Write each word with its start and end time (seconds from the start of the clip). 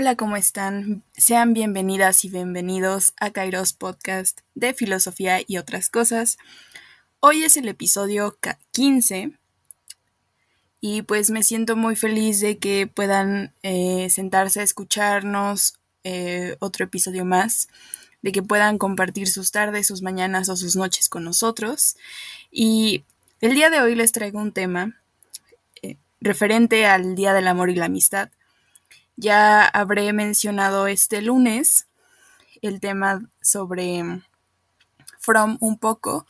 Hola, 0.00 0.14
¿cómo 0.14 0.36
están? 0.36 1.02
Sean 1.16 1.54
bienvenidas 1.54 2.24
y 2.24 2.28
bienvenidos 2.28 3.14
a 3.18 3.32
Kairos 3.32 3.72
Podcast 3.72 4.42
de 4.54 4.72
Filosofía 4.72 5.40
y 5.44 5.58
otras 5.58 5.90
cosas. 5.90 6.38
Hoy 7.18 7.42
es 7.42 7.56
el 7.56 7.66
episodio 7.66 8.38
15 8.70 9.32
y 10.80 11.02
pues 11.02 11.30
me 11.30 11.42
siento 11.42 11.74
muy 11.74 11.96
feliz 11.96 12.38
de 12.38 12.58
que 12.58 12.86
puedan 12.86 13.52
eh, 13.64 14.08
sentarse 14.08 14.60
a 14.60 14.62
escucharnos 14.62 15.80
eh, 16.04 16.54
otro 16.60 16.84
episodio 16.84 17.24
más, 17.24 17.68
de 18.22 18.30
que 18.30 18.44
puedan 18.44 18.78
compartir 18.78 19.26
sus 19.26 19.50
tardes, 19.50 19.88
sus 19.88 20.02
mañanas 20.02 20.48
o 20.48 20.56
sus 20.56 20.76
noches 20.76 21.08
con 21.08 21.24
nosotros. 21.24 21.96
Y 22.52 23.02
el 23.40 23.52
día 23.52 23.68
de 23.68 23.80
hoy 23.80 23.96
les 23.96 24.12
traigo 24.12 24.38
un 24.38 24.52
tema 24.52 24.94
eh, 25.82 25.96
referente 26.20 26.86
al 26.86 27.16
Día 27.16 27.32
del 27.32 27.48
Amor 27.48 27.68
y 27.70 27.74
la 27.74 27.86
Amistad. 27.86 28.28
Ya 29.20 29.64
habré 29.64 30.12
mencionado 30.12 30.86
este 30.86 31.22
lunes 31.22 31.88
el 32.62 32.78
tema 32.78 33.28
sobre 33.42 34.22
From 35.18 35.58
un 35.58 35.76
poco 35.76 36.24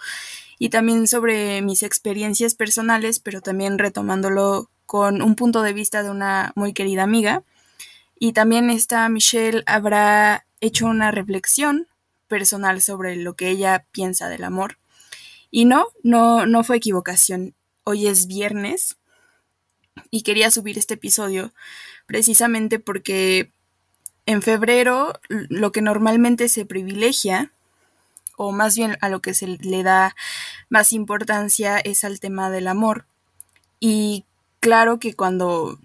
y 0.59 0.71
también 0.71 1.07
sobre 1.07 1.61
mis 1.61 1.83
experiencias 1.83 2.55
personales, 2.55 3.21
pero 3.21 3.43
también 3.43 3.79
retomándolo 3.79 4.71
con 4.87 5.21
un 5.21 5.35
punto 5.35 5.61
de 5.61 5.75
vista 5.75 6.03
de 6.03 6.09
una 6.09 6.53
muy 6.57 6.73
querida 6.73 7.03
amiga. 7.03 7.43
Y 8.19 8.33
también 8.33 8.71
esta 8.71 9.07
Michelle 9.11 9.63
habrá 9.67 10.47
hecho 10.63 10.87
una 10.87 11.11
reflexión 11.11 11.89
personal 12.27 12.81
sobre 12.81 13.17
lo 13.17 13.35
que 13.35 13.51
ella 13.51 13.85
piensa 13.93 14.31
del 14.31 14.45
amor. 14.45 14.79
Y 15.51 15.67
no, 15.67 15.89
no, 16.03 16.47
no 16.47 16.65
fue 16.65 16.79
equivocación. 16.79 17.55
Hoy 17.85 18.07
es 18.07 18.27
viernes 18.27 18.97
y 20.11 20.23
quería 20.23 20.51
subir 20.51 20.79
este 20.79 20.95
episodio 20.95 21.53
precisamente 22.07 22.79
porque 22.79 23.53
en 24.27 24.43
febrero 24.43 25.19
lo 25.29 25.73
que 25.73 25.83
normalmente 25.83 26.49
se 26.49 26.67
privilegia 26.67 27.53
o 28.37 28.53
más 28.53 28.77
bien 28.77 28.97
a 29.01 29.09
lo 29.09 29.21
que 29.21 29.35
se 29.35 29.47
le 29.47 29.83
da 29.83 30.15
más 30.69 30.93
importancia 30.93 31.79
es 31.79 32.05
al 32.05 32.21
tema 32.21 32.51
del 32.51 32.69
amor. 32.69 33.05
Y 33.81 34.25
claro 34.61 34.99
que 35.01 35.15
cuando 35.15 35.79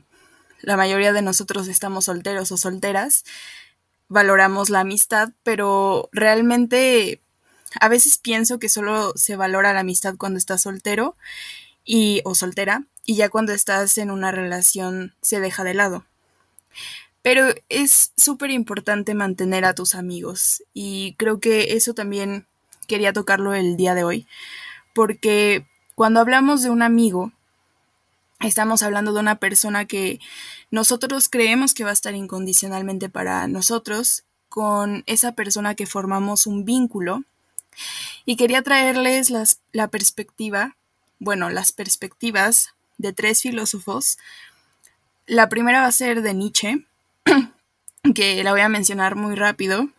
la 0.62 0.78
mayoría 0.78 1.14
de 1.14 1.22
nosotros 1.22 1.68
estamos 1.68 2.06
solteros 2.06 2.52
o 2.52 2.58
solteras, 2.58 3.26
valoramos 4.08 4.70
la 4.70 4.82
amistad, 4.82 5.30
pero 5.44 6.10
realmente 6.12 7.22
a 7.80 7.90
veces 7.90 8.18
pienso 8.18 8.60
que 8.60 8.70
solo 8.70 9.14
se 9.16 9.36
valora 9.36 9.74
la 9.74 9.80
amistad 9.80 10.16
cuando 10.18 10.38
estás 10.38 10.62
soltero 10.62 11.18
y 11.84 12.22
o 12.24 12.36
soltera 12.36 12.86
y 13.06 13.16
ya 13.16 13.30
cuando 13.30 13.54
estás 13.54 13.98
en 13.98 14.12
una 14.12 14.32
relación 14.32 15.14
se 15.22 15.40
deja 15.40 15.64
de 15.64 15.74
lado. 15.74 16.06
Pero 17.22 17.48
es 17.70 18.12
súper 18.18 18.52
importante 18.52 19.14
mantener 19.14 19.66
a 19.66 19.76
tus 19.76 19.96
amigos 19.96 20.64
y 20.74 21.16
creo 21.18 21.40
que 21.40 21.74
eso 21.76 21.94
también 21.94 22.46
quería 22.88 23.14
tocarlo 23.14 23.54
el 23.54 23.78
día 23.78 23.96
de 23.96 24.04
hoy, 24.04 24.28
porque 24.94 25.66
cuando 25.96 26.20
hablamos 26.20 26.64
de 26.64 26.70
un 26.70 26.82
amigo, 26.82 27.32
estamos 28.42 28.84
hablando 28.84 29.14
de 29.14 29.20
una 29.22 29.36
persona 29.36 29.86
que 29.86 30.20
nosotros 30.72 31.30
creemos 31.30 31.74
que 31.74 31.84
va 31.84 31.92
a 31.92 31.94
estar 31.94 32.14
incondicionalmente 32.14 33.08
para 33.10 33.48
nosotros, 33.48 34.24
con 34.50 35.04
esa 35.08 35.32
persona 35.32 35.74
que 35.74 35.88
formamos 35.88 36.46
un 36.46 36.64
vínculo. 36.64 37.24
Y 38.24 38.36
quería 38.36 38.62
traerles 38.62 39.32
la 39.72 39.88
perspectiva, 39.88 40.76
bueno, 41.18 41.50
las 41.50 41.72
perspectivas 41.72 42.76
de 43.04 43.14
tres 43.14 43.42
filósofos. 43.42 44.18
La 45.28 45.50
primera 45.50 45.82
va 45.82 45.88
a 45.88 45.92
ser 45.92 46.24
de 46.24 46.34
Nietzsche, 46.34 46.88
que 48.16 48.44
la 48.44 48.52
voy 48.52 48.62
a 48.62 48.70
mencionar 48.70 49.16
muy 49.16 49.36
rápido. 49.36 49.90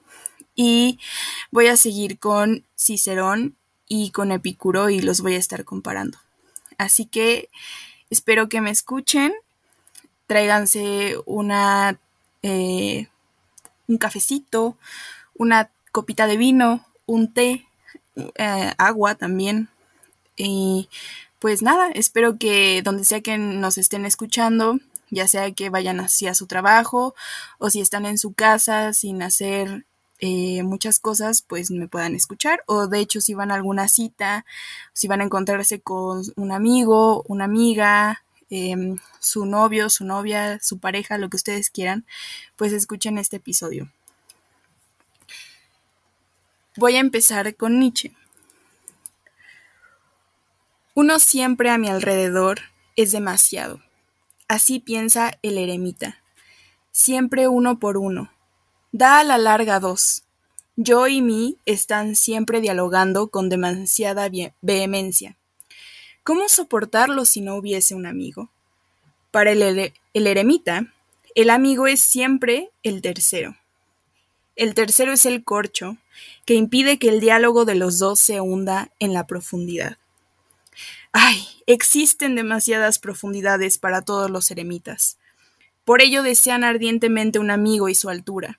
Y 0.56 0.98
voy 1.50 1.66
a 1.66 1.76
seguir 1.76 2.18
con 2.18 2.64
Cicerón 2.76 3.56
y 3.88 4.10
con 4.10 4.32
Epicuro 4.32 4.88
y 4.90 5.00
los 5.00 5.20
voy 5.20 5.34
a 5.34 5.38
estar 5.38 5.64
comparando. 5.64 6.18
Así 6.78 7.06
que 7.06 7.48
espero 8.10 8.48
que 8.48 8.60
me 8.60 8.70
escuchen. 8.70 9.32
Tráiganse 10.26 11.16
una 11.26 11.98
eh, 12.42 13.08
un 13.86 13.98
cafecito, 13.98 14.78
una 15.36 15.70
copita 15.92 16.26
de 16.26 16.36
vino, 16.36 16.86
un 17.06 17.32
té, 17.34 17.66
eh, 18.16 18.72
agua 18.78 19.14
también. 19.14 19.68
Y 20.36 20.88
pues 21.44 21.60
nada, 21.60 21.90
espero 21.90 22.38
que 22.38 22.80
donde 22.80 23.04
sea 23.04 23.20
que 23.20 23.36
nos 23.36 23.76
estén 23.76 24.06
escuchando, 24.06 24.78
ya 25.10 25.28
sea 25.28 25.52
que 25.52 25.68
vayan 25.68 26.00
hacia 26.00 26.32
su 26.32 26.46
trabajo 26.46 27.14
o 27.58 27.68
si 27.68 27.82
están 27.82 28.06
en 28.06 28.16
su 28.16 28.32
casa 28.32 28.94
sin 28.94 29.20
hacer 29.22 29.84
eh, 30.20 30.62
muchas 30.62 31.00
cosas, 31.00 31.42
pues 31.42 31.70
me 31.70 31.86
puedan 31.86 32.14
escuchar. 32.14 32.62
O 32.64 32.86
de 32.86 33.00
hecho, 33.00 33.20
si 33.20 33.34
van 33.34 33.50
a 33.50 33.56
alguna 33.56 33.88
cita, 33.88 34.46
si 34.94 35.06
van 35.06 35.20
a 35.20 35.24
encontrarse 35.24 35.82
con 35.82 36.22
un 36.36 36.50
amigo, 36.50 37.22
una 37.28 37.44
amiga, 37.44 38.24
em, 38.48 38.96
su 39.20 39.44
novio, 39.44 39.90
su 39.90 40.06
novia, 40.06 40.58
su 40.62 40.78
pareja, 40.78 41.18
lo 41.18 41.28
que 41.28 41.36
ustedes 41.36 41.68
quieran, 41.68 42.06
pues 42.56 42.72
escuchen 42.72 43.18
este 43.18 43.36
episodio. 43.36 43.90
Voy 46.76 46.96
a 46.96 47.00
empezar 47.00 47.54
con 47.54 47.78
Nietzsche. 47.78 48.14
Uno 50.96 51.18
siempre 51.18 51.70
a 51.70 51.78
mi 51.78 51.88
alrededor 51.88 52.60
es 52.94 53.10
demasiado. 53.10 53.82
Así 54.46 54.78
piensa 54.78 55.32
el 55.42 55.58
eremita. 55.58 56.22
Siempre 56.92 57.48
uno 57.48 57.80
por 57.80 57.96
uno. 57.96 58.30
Da 58.92 59.18
a 59.18 59.24
la 59.24 59.36
larga 59.36 59.80
dos. 59.80 60.22
Yo 60.76 61.08
y 61.08 61.20
mí 61.20 61.58
están 61.66 62.14
siempre 62.14 62.60
dialogando 62.60 63.26
con 63.26 63.48
demasiada 63.48 64.30
vehemencia. 64.62 65.36
¿Cómo 66.22 66.48
soportarlo 66.48 67.24
si 67.24 67.40
no 67.40 67.56
hubiese 67.56 67.96
un 67.96 68.06
amigo? 68.06 68.50
Para 69.32 69.50
el, 69.50 69.92
el 70.14 70.26
eremita, 70.28 70.92
el 71.34 71.50
amigo 71.50 71.88
es 71.88 71.98
siempre 72.02 72.70
el 72.84 73.02
tercero. 73.02 73.56
El 74.54 74.74
tercero 74.74 75.12
es 75.12 75.26
el 75.26 75.42
corcho, 75.42 75.96
que 76.44 76.54
impide 76.54 77.00
que 77.00 77.08
el 77.08 77.18
diálogo 77.18 77.64
de 77.64 77.74
los 77.74 77.98
dos 77.98 78.20
se 78.20 78.40
hunda 78.40 78.92
en 79.00 79.12
la 79.12 79.26
profundidad. 79.26 79.98
Ay, 81.16 81.46
existen 81.68 82.34
demasiadas 82.34 82.98
profundidades 82.98 83.78
para 83.78 84.02
todos 84.02 84.32
los 84.32 84.50
eremitas. 84.50 85.16
Por 85.84 86.02
ello 86.02 86.24
desean 86.24 86.64
ardientemente 86.64 87.38
un 87.38 87.52
amigo 87.52 87.88
y 87.88 87.94
su 87.94 88.08
altura. 88.08 88.58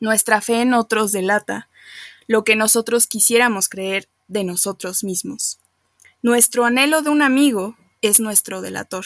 Nuestra 0.00 0.40
fe 0.40 0.62
en 0.62 0.74
otros 0.74 1.12
delata 1.12 1.68
lo 2.26 2.42
que 2.42 2.56
nosotros 2.56 3.06
quisiéramos 3.06 3.68
creer 3.68 4.08
de 4.26 4.42
nosotros 4.42 5.04
mismos. 5.04 5.60
Nuestro 6.20 6.64
anhelo 6.64 7.00
de 7.00 7.10
un 7.10 7.22
amigo 7.22 7.76
es 8.00 8.18
nuestro 8.18 8.60
delator. 8.60 9.04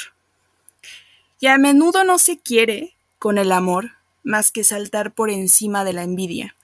Y 1.39 1.49
a 1.49 1.59
menudo 1.59 2.05
no 2.05 2.17
se 2.17 2.39
quiere, 2.39 2.97
con 3.19 3.37
el 3.37 3.53
amor, 3.53 3.99
más 4.25 4.51
que 4.51 4.65
saltar 4.65 5.13
por 5.13 5.29
encima 5.29 5.85
de 5.85 5.93
la 5.93 6.05
envidia. 6.05 6.57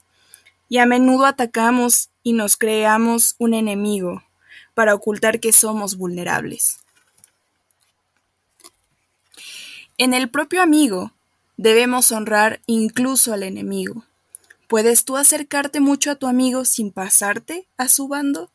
Y 0.71 0.79
a 0.79 0.87
menudo 0.87 1.27
atacamos 1.27 2.09
y 2.23 2.33
nos 2.33 2.57
creamos 2.57 3.35
un 3.39 3.53
enemigo 3.53 4.23
para 4.75 4.95
ocultar 4.95 5.41
que 5.41 5.53
somos 5.53 5.97
vulnerables. 5.97 6.79
En 9.99 10.15
el 10.15 10.31
propio 10.31 10.63
amigo 10.63 11.13
debemos 11.57 12.13
honrar 12.13 12.61
incluso 12.67 13.33
al 13.33 13.43
enemigo 13.43 14.05
¿Puedes 14.73 15.05
tú 15.05 15.19
acercarte 15.19 15.81
mucho 15.81 16.11
a 16.11 16.15
tu 16.15 16.27
amigo 16.27 16.65
sin 16.65 16.93
pasarte 16.93 17.69
a 17.77 17.89
su 17.89 18.09
bando? 18.09 18.51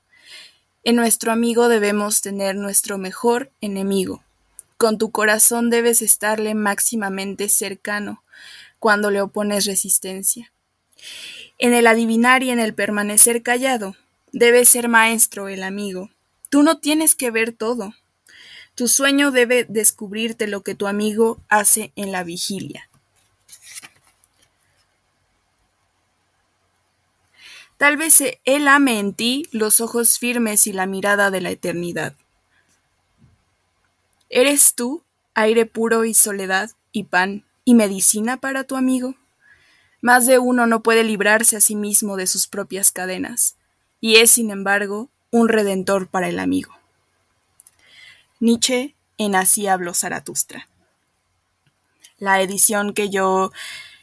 En 0.84 0.96
nuestro 0.96 1.32
amigo 1.32 1.70
debemos 1.70 2.22
tener 2.22 2.56
nuestro 2.56 2.98
mejor 2.98 3.52
enemigo. 3.62 4.24
Con 4.78 4.98
tu 4.98 5.12
corazón 5.12 5.70
debes 5.70 6.02
estarle 6.02 6.56
máximamente 6.56 7.50
cercano 7.50 8.24
cuando 8.80 9.12
le 9.12 9.22
opones 9.22 9.66
resistencia. 9.66 10.52
En 11.60 11.76
el 11.76 11.86
adivinar 11.86 12.42
y 12.42 12.50
en 12.50 12.60
el 12.60 12.74
permanecer 12.74 13.44
callado, 13.44 13.96
debe 14.38 14.66
ser 14.66 14.88
maestro 14.88 15.50
el 15.50 15.64
amigo. 15.64 16.12
Tú 16.50 16.62
no 16.62 16.78
tienes 16.78 17.16
que 17.16 17.32
ver 17.32 17.54
todo. 17.54 17.96
Tu 18.76 18.88
sueño 18.88 19.32
debe 19.32 19.66
descubrirte 19.68 20.46
lo 20.46 20.62
que 20.62 20.76
tu 20.76 20.86
amigo 20.86 21.40
hace 21.50 21.92
en 21.96 22.12
la 22.12 22.24
vigilia. 22.24 22.88
Tal 27.78 27.98
vez 27.98 28.24
Él 28.46 28.68
ame 28.68 29.00
en 29.00 29.14
ti 29.14 29.48
los 29.52 29.82
ojos 29.82 30.20
firmes 30.20 30.68
y 30.68 30.74
la 30.74 30.86
mirada 30.86 31.32
de 31.32 31.42
la 31.42 31.50
eternidad. 31.50 32.16
¿Eres 34.30 34.76
tú 34.76 35.04
aire 35.34 35.66
puro 35.66 36.06
y 36.06 36.14
soledad 36.14 36.72
y 36.92 37.06
pan 37.06 37.44
y 37.66 37.74
medicina 37.74 38.38
para 38.38 38.66
tu 38.66 38.76
amigo? 38.76 39.16
Más 40.02 40.28
de 40.28 40.38
uno 40.38 40.68
no 40.68 40.84
puede 40.84 41.04
librarse 41.04 41.58
a 41.58 41.62
sí 41.62 41.76
mismo 41.76 42.18
de 42.18 42.28
sus 42.28 42.48
propias 42.48 42.92
cadenas, 42.92 43.57
y 44.00 44.18
es, 44.18 44.32
sin 44.32 44.52
embargo, 44.52 45.10
un 45.32 45.50
redentor 45.50 46.08
para 46.08 46.30
el 46.30 46.40
amigo. 46.40 46.74
Nietzsche 48.40 48.96
en 49.18 49.36
Así 49.36 49.68
habló 49.68 49.94
Zaratustra. 49.94 50.68
La 52.20 52.42
edición 52.42 52.94
que 52.94 53.10
yo 53.10 53.52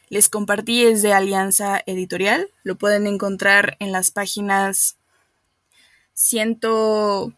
les 0.09 0.29
compartí 0.29 0.85
es 0.85 1.03
de 1.03 1.13
Alianza 1.13 1.83
Editorial. 1.87 2.51
Lo 2.63 2.77
pueden 2.77 3.07
encontrar 3.07 3.77
en 3.81 3.93
las 3.93 4.11
páginas 4.11 4.97
112 6.15 7.33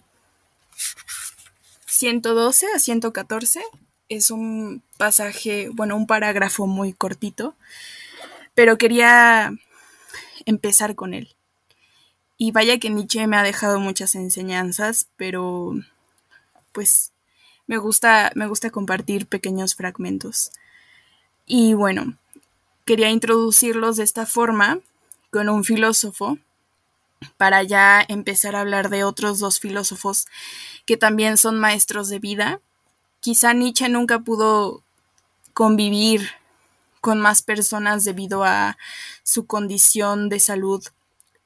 a 2.75 2.79
114. 2.79 3.62
Es 4.09 4.31
un 4.31 4.82
pasaje, 4.99 5.69
bueno, 5.73 5.97
un 5.97 6.06
parágrafo 6.06 6.67
muy 6.67 6.93
cortito, 6.93 7.56
pero 8.55 8.79
quería 8.79 9.52
empezar 10.44 10.94
con 10.94 11.14
él. 11.14 11.35
Y 12.38 12.53
vaya 12.53 12.79
que 12.79 12.91
Nietzsche 12.91 13.27
me 13.27 13.37
ha 13.37 13.43
dejado 13.43 13.81
muchas 13.81 14.15
enseñanzas, 14.15 15.09
pero 15.17 15.73
pues 16.73 17.12
me 17.67 17.79
gusta, 17.79 18.31
me 18.35 18.47
gusta 18.47 18.71
compartir 18.71 19.27
pequeños 19.27 19.75
fragmentos. 19.75 20.50
Y 21.47 21.75
bueno, 21.75 22.17
quería 22.85 23.11
introducirlos 23.11 23.97
de 23.97 24.05
esta 24.05 24.27
forma 24.27 24.81
con 25.31 25.49
un 25.49 25.65
filósofo 25.65 26.38
para 27.37 27.62
ya 27.62 28.05
empezar 28.06 28.55
a 28.55 28.61
hablar 28.61 28.91
de 28.91 29.05
otros 29.05 29.38
dos 29.38 29.59
filósofos 29.59 30.27
que 30.85 30.97
también 30.97 31.37
son 31.37 31.59
maestros 31.59 32.09
de 32.09 32.19
vida. 32.19 32.61
Quizá 33.21 33.55
Nietzsche 33.55 33.88
nunca 33.88 34.19
pudo 34.21 34.83
convivir 35.55 36.31
con 37.00 37.21
más 37.21 37.43
personas 37.43 38.05
debido 38.05 38.44
a 38.44 38.77
su 39.23 39.47
condición 39.47 40.29
de 40.29 40.41
salud 40.41 40.85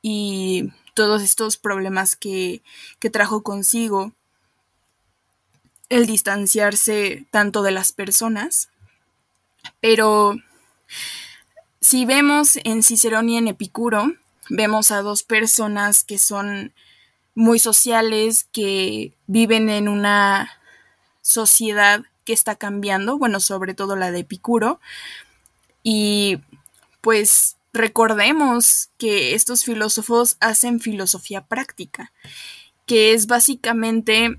y 0.03 0.73
todos 1.01 1.23
estos 1.23 1.57
problemas 1.57 2.15
que, 2.15 2.61
que 2.99 3.09
trajo 3.09 3.43
consigo 3.43 4.13
el 5.89 6.05
distanciarse 6.05 7.25
tanto 7.31 7.63
de 7.63 7.71
las 7.71 7.93
personas, 7.93 8.69
pero 9.81 10.37
si 11.81 12.05
vemos 12.05 12.59
en 12.65 12.83
Cicerón 12.83 13.31
y 13.31 13.39
en 13.39 13.49
Epicuro, 13.49 14.13
vemos 14.51 14.91
a 14.91 15.01
dos 15.01 15.23
personas 15.23 16.05
que 16.05 16.19
son 16.19 16.75
muy 17.35 17.59
sociales, 17.59 18.47
que 18.53 19.15
viven 19.27 19.71
en 19.71 19.89
una 19.89 20.51
sociedad 21.23 22.03
que 22.27 22.35
está 22.35 22.57
cambiando, 22.57 23.17
bueno, 23.17 23.41
sobre 23.41 23.73
todo 23.73 23.97
la 23.97 24.11
de 24.13 24.19
Epicuro, 24.19 24.81
y 25.83 26.41
pues 27.01 27.57
recordemos 27.73 28.91
que 28.99 29.35
estos 29.35 29.65
filósofos 29.65 30.37
hacen 30.41 30.81
filosofía 30.81 31.47
práctica, 31.47 32.13
que 32.87 33.13
es 33.13 33.27
básicamente 33.27 34.39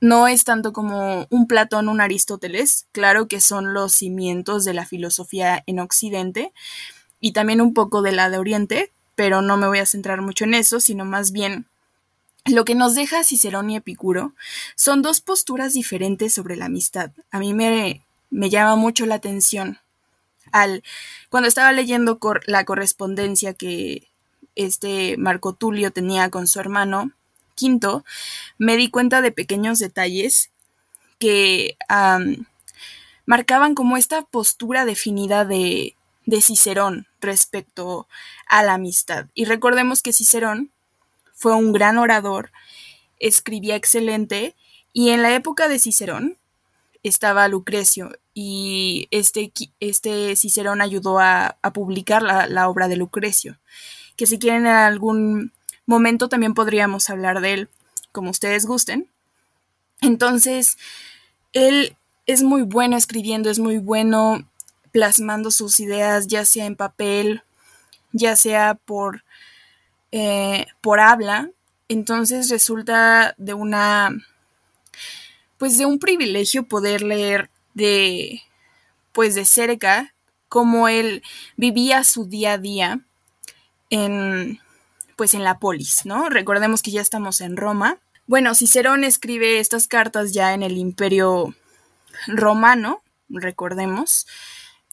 no 0.00 0.26
es 0.26 0.42
tanto 0.42 0.72
como 0.72 1.28
un 1.30 1.46
Platón, 1.46 1.88
un 1.88 2.00
Aristóteles, 2.00 2.86
claro 2.90 3.28
que 3.28 3.40
son 3.40 3.72
los 3.72 3.92
cimientos 3.92 4.64
de 4.64 4.74
la 4.74 4.84
filosofía 4.84 5.62
en 5.66 5.78
Occidente 5.78 6.52
y 7.20 7.32
también 7.32 7.60
un 7.60 7.72
poco 7.72 8.02
de 8.02 8.10
la 8.10 8.28
de 8.28 8.38
Oriente, 8.38 8.90
pero 9.14 9.42
no 9.42 9.56
me 9.56 9.68
voy 9.68 9.78
a 9.78 9.86
centrar 9.86 10.20
mucho 10.20 10.44
en 10.44 10.54
eso, 10.54 10.80
sino 10.80 11.04
más 11.04 11.30
bien 11.30 11.66
lo 12.46 12.64
que 12.64 12.74
nos 12.74 12.96
deja 12.96 13.22
Cicerón 13.22 13.70
y 13.70 13.76
Epicuro 13.76 14.34
son 14.74 15.02
dos 15.02 15.20
posturas 15.20 15.74
diferentes 15.74 16.34
sobre 16.34 16.56
la 16.56 16.64
amistad. 16.64 17.12
A 17.30 17.38
mí 17.38 17.54
me, 17.54 18.04
me 18.30 18.50
llama 18.50 18.74
mucho 18.74 19.06
la 19.06 19.14
atención 19.14 19.78
cuando 21.30 21.48
estaba 21.48 21.72
leyendo 21.72 22.18
la 22.46 22.64
correspondencia 22.64 23.54
que 23.54 24.08
este 24.54 25.16
Marco 25.16 25.54
Tulio 25.54 25.92
tenía 25.92 26.30
con 26.30 26.46
su 26.46 26.60
hermano, 26.60 27.12
quinto, 27.54 28.04
me 28.58 28.76
di 28.76 28.90
cuenta 28.90 29.20
de 29.22 29.32
pequeños 29.32 29.78
detalles 29.78 30.50
que 31.18 31.76
marcaban 33.26 33.74
como 33.74 33.96
esta 33.96 34.22
postura 34.22 34.84
definida 34.84 35.44
de, 35.44 35.96
de 36.26 36.40
Cicerón 36.40 37.06
respecto 37.20 38.08
a 38.46 38.62
la 38.62 38.74
amistad. 38.74 39.26
Y 39.34 39.44
recordemos 39.44 40.02
que 40.02 40.12
Cicerón 40.12 40.70
fue 41.34 41.54
un 41.54 41.72
gran 41.72 41.98
orador, 41.98 42.52
escribía 43.18 43.76
excelente, 43.76 44.54
y 44.92 45.10
en 45.10 45.22
la 45.22 45.34
época 45.34 45.68
de 45.68 45.78
Cicerón 45.78 46.36
estaba 47.02 47.48
Lucrecio, 47.48 48.12
y 48.34 49.08
este, 49.10 49.52
este 49.80 50.36
Cicerón 50.36 50.80
ayudó 50.80 51.18
a, 51.20 51.58
publicar 51.74 52.22
la, 52.22 52.46
la, 52.46 52.68
obra 52.68 52.88
de 52.88 52.96
Lucrecio, 52.96 53.58
que 54.16 54.26
si 54.26 54.38
quieren 54.38 54.66
en 54.66 54.72
algún 54.72 55.52
momento 55.86 56.28
también 56.28 56.54
podríamos 56.54 57.10
hablar 57.10 57.40
de 57.40 57.54
él, 57.54 57.68
como 58.12 58.30
ustedes 58.30 58.66
gusten. 58.66 59.08
Entonces, 60.00 60.78
él 61.52 61.96
es 62.26 62.42
muy 62.42 62.62
bueno 62.62 62.96
escribiendo, 62.96 63.50
es 63.50 63.58
muy 63.58 63.78
bueno 63.78 64.46
plasmando 64.92 65.50
sus 65.50 65.80
ideas, 65.80 66.26
ya 66.28 66.44
sea 66.44 66.66
en 66.66 66.76
papel, 66.76 67.42
ya 68.12 68.36
sea 68.36 68.74
por, 68.74 69.24
eh, 70.12 70.66
por 70.80 71.00
habla. 71.00 71.50
Entonces 71.88 72.48
resulta 72.48 73.34
de 73.38 73.54
una, 73.54 74.10
pues 75.62 75.78
de 75.78 75.86
un 75.86 76.00
privilegio 76.00 76.64
poder 76.64 77.02
leer 77.02 77.48
de, 77.74 78.42
pues 79.12 79.36
de 79.36 79.44
cerca 79.44 80.12
cómo 80.48 80.88
él 80.88 81.22
vivía 81.56 82.02
su 82.02 82.24
día 82.24 82.54
a 82.54 82.58
día 82.58 82.98
en, 83.88 84.58
pues 85.14 85.34
en 85.34 85.44
la 85.44 85.60
polis, 85.60 86.04
¿no? 86.04 86.28
Recordemos 86.30 86.82
que 86.82 86.90
ya 86.90 87.00
estamos 87.00 87.40
en 87.40 87.56
Roma. 87.56 87.98
Bueno, 88.26 88.56
Cicerón 88.56 89.04
escribe 89.04 89.60
estas 89.60 89.86
cartas 89.86 90.32
ya 90.32 90.52
en 90.52 90.64
el 90.64 90.76
Imperio 90.76 91.54
Romano, 92.26 93.00
recordemos, 93.28 94.26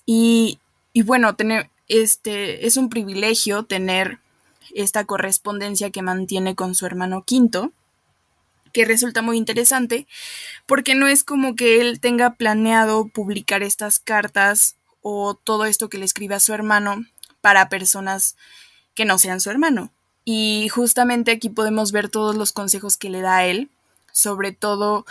y, 0.05 0.59
y 0.93 1.01
bueno, 1.01 1.35
tener, 1.35 1.71
este, 1.87 2.67
es 2.67 2.77
un 2.77 2.89
privilegio 2.89 3.63
tener 3.63 4.19
esta 4.75 5.03
correspondencia 5.05 5.89
que 5.89 6.03
mantiene 6.03 6.53
con 6.53 6.75
su 6.75 6.85
hermano 6.85 7.23
Quinto, 7.23 7.71
que 8.71 8.85
resulta 8.85 9.21
muy 9.21 9.37
interesante, 9.37 10.07
porque 10.65 10.95
no 10.95 11.07
es 11.07 11.23
como 11.23 11.55
que 11.55 11.81
él 11.81 11.99
tenga 11.99 12.35
planeado 12.35 13.07
publicar 13.07 13.63
estas 13.63 13.99
cartas 13.99 14.75
o 15.01 15.33
todo 15.35 15.65
esto 15.65 15.89
que 15.89 15.97
le 15.97 16.05
escribe 16.05 16.35
a 16.35 16.39
su 16.39 16.53
hermano 16.53 17.05
para 17.41 17.69
personas 17.69 18.35
que 18.93 19.05
no 19.05 19.17
sean 19.17 19.41
su 19.41 19.49
hermano. 19.49 19.91
Y 20.25 20.69
justamente 20.69 21.31
aquí 21.31 21.49
podemos 21.49 21.91
ver 21.91 22.09
todos 22.09 22.35
los 22.35 22.51
consejos 22.51 22.97
que 22.97 23.09
le 23.09 23.21
da 23.21 23.37
a 23.37 23.45
él, 23.45 23.69
sobre 24.11 24.51
todo 24.51 25.05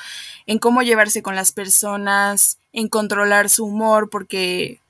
en 0.47 0.59
cómo 0.59 0.83
llevarse 0.83 1.23
con 1.23 1.35
las 1.35 1.53
personas, 1.53 2.59
en 2.73 2.89
controlar 2.89 3.49
su 3.49 3.65
humor, 3.65 4.11
porque 4.11 4.81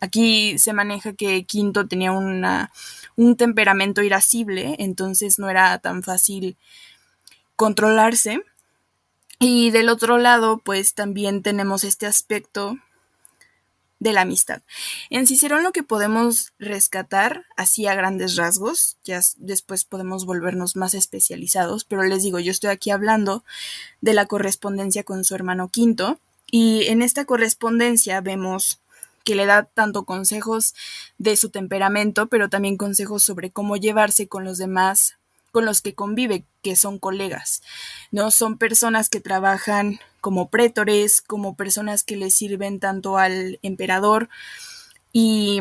aquí 0.00 0.58
se 0.58 0.72
maneja 0.72 1.12
que 1.12 1.44
Quinto 1.44 1.86
tenía 1.86 2.12
una, 2.12 2.72
un 3.16 3.36
temperamento 3.36 4.02
irascible, 4.02 4.76
entonces 4.78 5.38
no 5.38 5.48
era 5.48 5.78
tan 5.78 6.02
fácil 6.02 6.56
controlarse. 7.60 8.42
Y 9.38 9.70
del 9.70 9.90
otro 9.90 10.16
lado, 10.16 10.62
pues 10.64 10.94
también 10.94 11.42
tenemos 11.42 11.84
este 11.84 12.06
aspecto 12.06 12.78
de 13.98 14.14
la 14.14 14.22
amistad. 14.22 14.62
En 15.10 15.26
Cicerón 15.26 15.62
lo 15.62 15.72
que 15.72 15.82
podemos 15.82 16.54
rescatar, 16.58 17.44
así 17.58 17.86
a 17.86 17.94
grandes 17.94 18.36
rasgos, 18.36 18.96
ya 19.04 19.20
después 19.36 19.84
podemos 19.84 20.24
volvernos 20.24 20.74
más 20.74 20.94
especializados, 20.94 21.84
pero 21.84 22.02
les 22.02 22.22
digo, 22.22 22.38
yo 22.38 22.50
estoy 22.50 22.70
aquí 22.70 22.90
hablando 22.90 23.44
de 24.00 24.14
la 24.14 24.24
correspondencia 24.24 25.04
con 25.04 25.22
su 25.22 25.34
hermano 25.34 25.68
Quinto, 25.68 26.18
y 26.50 26.86
en 26.86 27.02
esta 27.02 27.26
correspondencia 27.26 28.22
vemos 28.22 28.80
que 29.22 29.34
le 29.34 29.44
da 29.44 29.64
tanto 29.64 30.06
consejos 30.06 30.74
de 31.18 31.36
su 31.36 31.50
temperamento, 31.50 32.28
pero 32.28 32.48
también 32.48 32.78
consejos 32.78 33.22
sobre 33.22 33.50
cómo 33.50 33.76
llevarse 33.76 34.28
con 34.28 34.44
los 34.44 34.56
demás 34.56 35.19
con 35.50 35.64
los 35.64 35.80
que 35.80 35.94
convive, 35.94 36.44
que 36.62 36.76
son 36.76 36.98
colegas, 36.98 37.62
¿no? 38.10 38.30
Son 38.30 38.58
personas 38.58 39.08
que 39.08 39.20
trabajan 39.20 39.98
como 40.20 40.50
prétores, 40.50 41.22
como 41.22 41.56
personas 41.56 42.04
que 42.04 42.16
le 42.16 42.30
sirven 42.30 42.80
tanto 42.80 43.18
al 43.18 43.58
emperador 43.62 44.28
y 45.12 45.60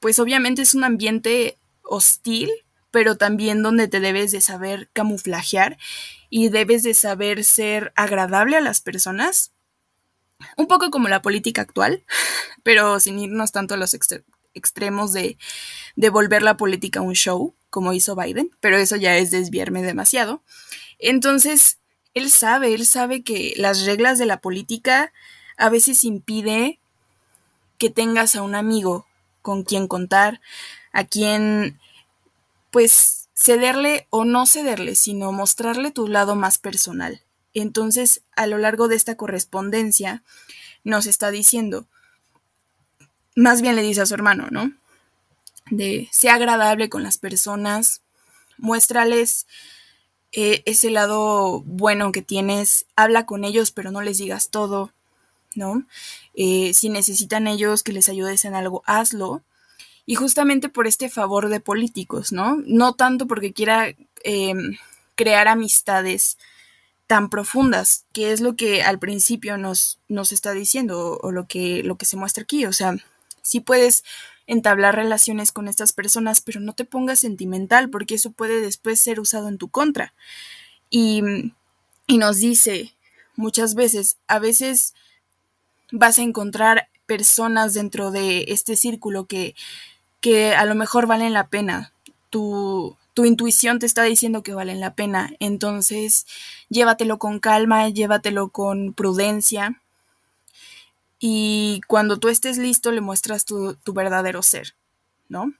pues 0.00 0.18
obviamente 0.18 0.62
es 0.62 0.74
un 0.74 0.84
ambiente 0.84 1.58
hostil, 1.82 2.50
pero 2.90 3.16
también 3.16 3.62
donde 3.62 3.88
te 3.88 4.00
debes 4.00 4.32
de 4.32 4.40
saber 4.40 4.88
camuflajear 4.92 5.78
y 6.28 6.48
debes 6.48 6.82
de 6.82 6.94
saber 6.94 7.44
ser 7.44 7.92
agradable 7.96 8.56
a 8.56 8.60
las 8.60 8.80
personas. 8.80 9.52
Un 10.56 10.66
poco 10.66 10.90
como 10.90 11.08
la 11.08 11.22
política 11.22 11.60
actual, 11.62 12.04
pero 12.62 12.98
sin 12.98 13.18
irnos 13.18 13.52
tanto 13.52 13.74
a 13.74 13.76
los 13.76 13.94
extremos 14.54 15.12
de, 15.12 15.36
de 15.96 16.10
volver 16.10 16.42
la 16.42 16.56
política 16.56 17.02
un 17.02 17.14
show 17.14 17.54
como 17.70 17.92
hizo 17.92 18.16
Biden, 18.16 18.50
pero 18.60 18.76
eso 18.76 18.96
ya 18.96 19.16
es 19.16 19.30
desviarme 19.30 19.82
demasiado. 19.82 20.42
Entonces, 20.98 21.78
él 22.14 22.30
sabe, 22.30 22.74
él 22.74 22.84
sabe 22.86 23.22
que 23.22 23.54
las 23.56 23.86
reglas 23.86 24.18
de 24.18 24.26
la 24.26 24.40
política 24.40 25.12
a 25.56 25.68
veces 25.68 26.04
impide 26.04 26.80
que 27.78 27.90
tengas 27.90 28.36
a 28.36 28.42
un 28.42 28.54
amigo 28.54 29.06
con 29.42 29.62
quien 29.62 29.88
contar, 29.88 30.40
a 30.92 31.04
quien 31.04 31.78
pues 32.70 33.28
cederle 33.34 34.06
o 34.10 34.24
no 34.24 34.46
cederle, 34.46 34.94
sino 34.94 35.32
mostrarle 35.32 35.90
tu 35.90 36.08
lado 36.08 36.36
más 36.36 36.58
personal. 36.58 37.22
Entonces, 37.54 38.22
a 38.36 38.46
lo 38.46 38.58
largo 38.58 38.86
de 38.86 38.96
esta 38.96 39.16
correspondencia, 39.16 40.22
nos 40.84 41.06
está 41.06 41.30
diciendo, 41.30 41.86
más 43.34 43.62
bien 43.62 43.76
le 43.76 43.82
dice 43.82 44.02
a 44.02 44.06
su 44.06 44.14
hermano, 44.14 44.48
¿no? 44.50 44.72
De 45.70 46.08
sea 46.12 46.34
agradable 46.34 46.88
con 46.88 47.02
las 47.02 47.18
personas, 47.18 48.02
muéstrales 48.58 49.46
eh, 50.32 50.62
ese 50.64 50.90
lado 50.90 51.62
bueno 51.62 52.12
que 52.12 52.22
tienes, 52.22 52.86
habla 52.94 53.26
con 53.26 53.44
ellos, 53.44 53.72
pero 53.72 53.90
no 53.90 54.00
les 54.00 54.18
digas 54.18 54.50
todo, 54.50 54.92
¿no? 55.56 55.84
Eh, 56.34 56.72
si 56.74 56.88
necesitan 56.88 57.48
ellos 57.48 57.82
que 57.82 57.92
les 57.92 58.08
ayudes 58.08 58.44
en 58.44 58.54
algo, 58.54 58.82
hazlo. 58.86 59.42
Y 60.06 60.14
justamente 60.14 60.68
por 60.68 60.86
este 60.86 61.08
favor 61.08 61.48
de 61.48 61.60
políticos, 61.60 62.32
¿no? 62.32 62.58
No 62.66 62.94
tanto 62.94 63.26
porque 63.26 63.52
quiera 63.52 63.94
em, 64.22 64.76
crear 65.16 65.48
amistades 65.48 66.38
tan 67.06 67.28
profundas, 67.28 68.04
que 68.12 68.32
es 68.32 68.40
lo 68.40 68.54
que 68.54 68.82
al 68.82 69.00
principio 69.00 69.58
nos, 69.58 69.98
nos 70.08 70.32
está 70.32 70.52
diciendo, 70.52 71.18
o, 71.20 71.32
lo, 71.32 71.48
que, 71.48 71.82
lo 71.82 71.96
que 71.96 72.06
se 72.06 72.16
muestra 72.16 72.44
aquí. 72.44 72.66
O 72.66 72.72
sea, 72.72 72.96
si 73.50 73.58
puedes 73.58 74.04
entablar 74.46 74.94
relaciones 74.94 75.50
con 75.50 75.66
estas 75.66 75.92
personas, 75.92 76.40
pero 76.40 76.60
no 76.60 76.72
te 76.72 76.84
pongas 76.84 77.18
sentimental, 77.18 77.90
porque 77.90 78.14
eso 78.14 78.30
puede 78.30 78.60
después 78.60 79.00
ser 79.00 79.18
usado 79.18 79.48
en 79.48 79.58
tu 79.58 79.68
contra. 79.68 80.14
Y, 80.88 81.20
y 82.06 82.18
nos 82.18 82.36
dice 82.36 82.94
muchas 83.34 83.74
veces, 83.74 84.18
a 84.28 84.38
veces 84.38 84.94
vas 85.90 86.20
a 86.20 86.22
encontrar 86.22 86.90
personas 87.06 87.74
dentro 87.74 88.12
de 88.12 88.44
este 88.48 88.76
círculo 88.76 89.26
que, 89.26 89.56
que 90.20 90.54
a 90.54 90.64
lo 90.64 90.76
mejor 90.76 91.08
valen 91.08 91.32
la 91.32 91.48
pena. 91.48 91.92
Tu, 92.30 92.96
tu 93.14 93.24
intuición 93.24 93.80
te 93.80 93.86
está 93.86 94.04
diciendo 94.04 94.44
que 94.44 94.54
valen 94.54 94.78
la 94.78 94.94
pena. 94.94 95.32
Entonces, 95.40 96.24
llévatelo 96.68 97.18
con 97.18 97.40
calma, 97.40 97.88
llévatelo 97.88 98.50
con 98.50 98.92
prudencia 98.92 99.82
y 101.20 101.82
cuando 101.86 102.18
tú 102.18 102.28
estés 102.28 102.56
listo 102.56 102.90
le 102.90 103.02
muestras 103.02 103.44
tu, 103.44 103.76
verdadero 103.92 104.42
ser, 104.42 104.74
¿no? 105.28 105.52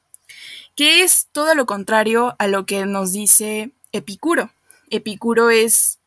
Que 0.75 1.03
es 1.03 1.29
todo 1.33 1.55
lo 1.55 1.67
contrario 1.67 2.35
a 2.39 2.47
lo 2.49 2.65
que 2.65 2.87
nos 2.87 3.13
dice 3.13 3.71
Epicuro. 3.93 4.51
Epicuro 4.89 5.51
es 5.51 5.99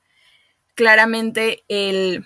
claramente 0.73 1.63
el, 1.67 2.25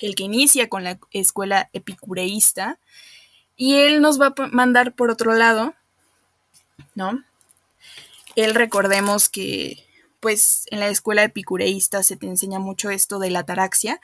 el 0.00 0.14
que 0.14 0.22
inicia 0.22 0.68
con 0.68 0.84
la 0.84 1.00
escuela 1.10 1.68
epicureísta 1.72 2.78
y 3.56 3.74
él 3.74 4.00
nos 4.00 4.20
va 4.20 4.32
a 4.36 4.46
mandar 4.46 4.94
por 4.94 5.10
otro 5.10 5.34
lado, 5.34 5.74
¿no? 6.94 7.24
Él 8.36 8.54
recordemos 8.54 9.28
que 9.28 9.85
pues 10.20 10.66
en 10.70 10.80
la 10.80 10.88
escuela 10.88 11.24
epicureísta 11.24 12.02
se 12.02 12.16
te 12.16 12.26
enseña 12.26 12.58
mucho 12.58 12.90
esto 12.90 13.18
de 13.18 13.30
la 13.30 13.40
ataraxia, 13.40 14.00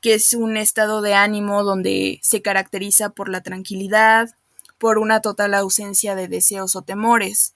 que 0.00 0.14
es 0.14 0.34
un 0.34 0.56
estado 0.56 1.02
de 1.02 1.14
ánimo 1.14 1.64
donde 1.64 2.20
se 2.22 2.42
caracteriza 2.42 3.10
por 3.10 3.28
la 3.28 3.42
tranquilidad, 3.42 4.34
por 4.78 4.98
una 4.98 5.20
total 5.20 5.54
ausencia 5.54 6.14
de 6.14 6.28
deseos 6.28 6.74
o 6.76 6.82
temores. 6.82 7.54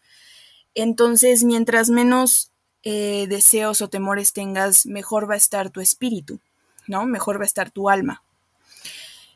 Entonces, 0.75 1.43
mientras 1.43 1.91
menos 1.91 2.51
eh, 2.85 3.27
deseos 3.29 3.83
o 3.83 3.89
temores 3.89 4.33
tengas, 4.33 4.87
mejor 4.87 5.29
va 5.29 5.35
a 5.35 5.39
estar 5.39 5.71
tu 5.71 5.81
espíritu, 5.81 6.39
¿no? 6.87 7.05
Mejor 7.07 7.41
va 7.41 7.43
a 7.43 7.47
estar 7.47 7.71
tu 7.71 7.91
alma. 7.91 8.23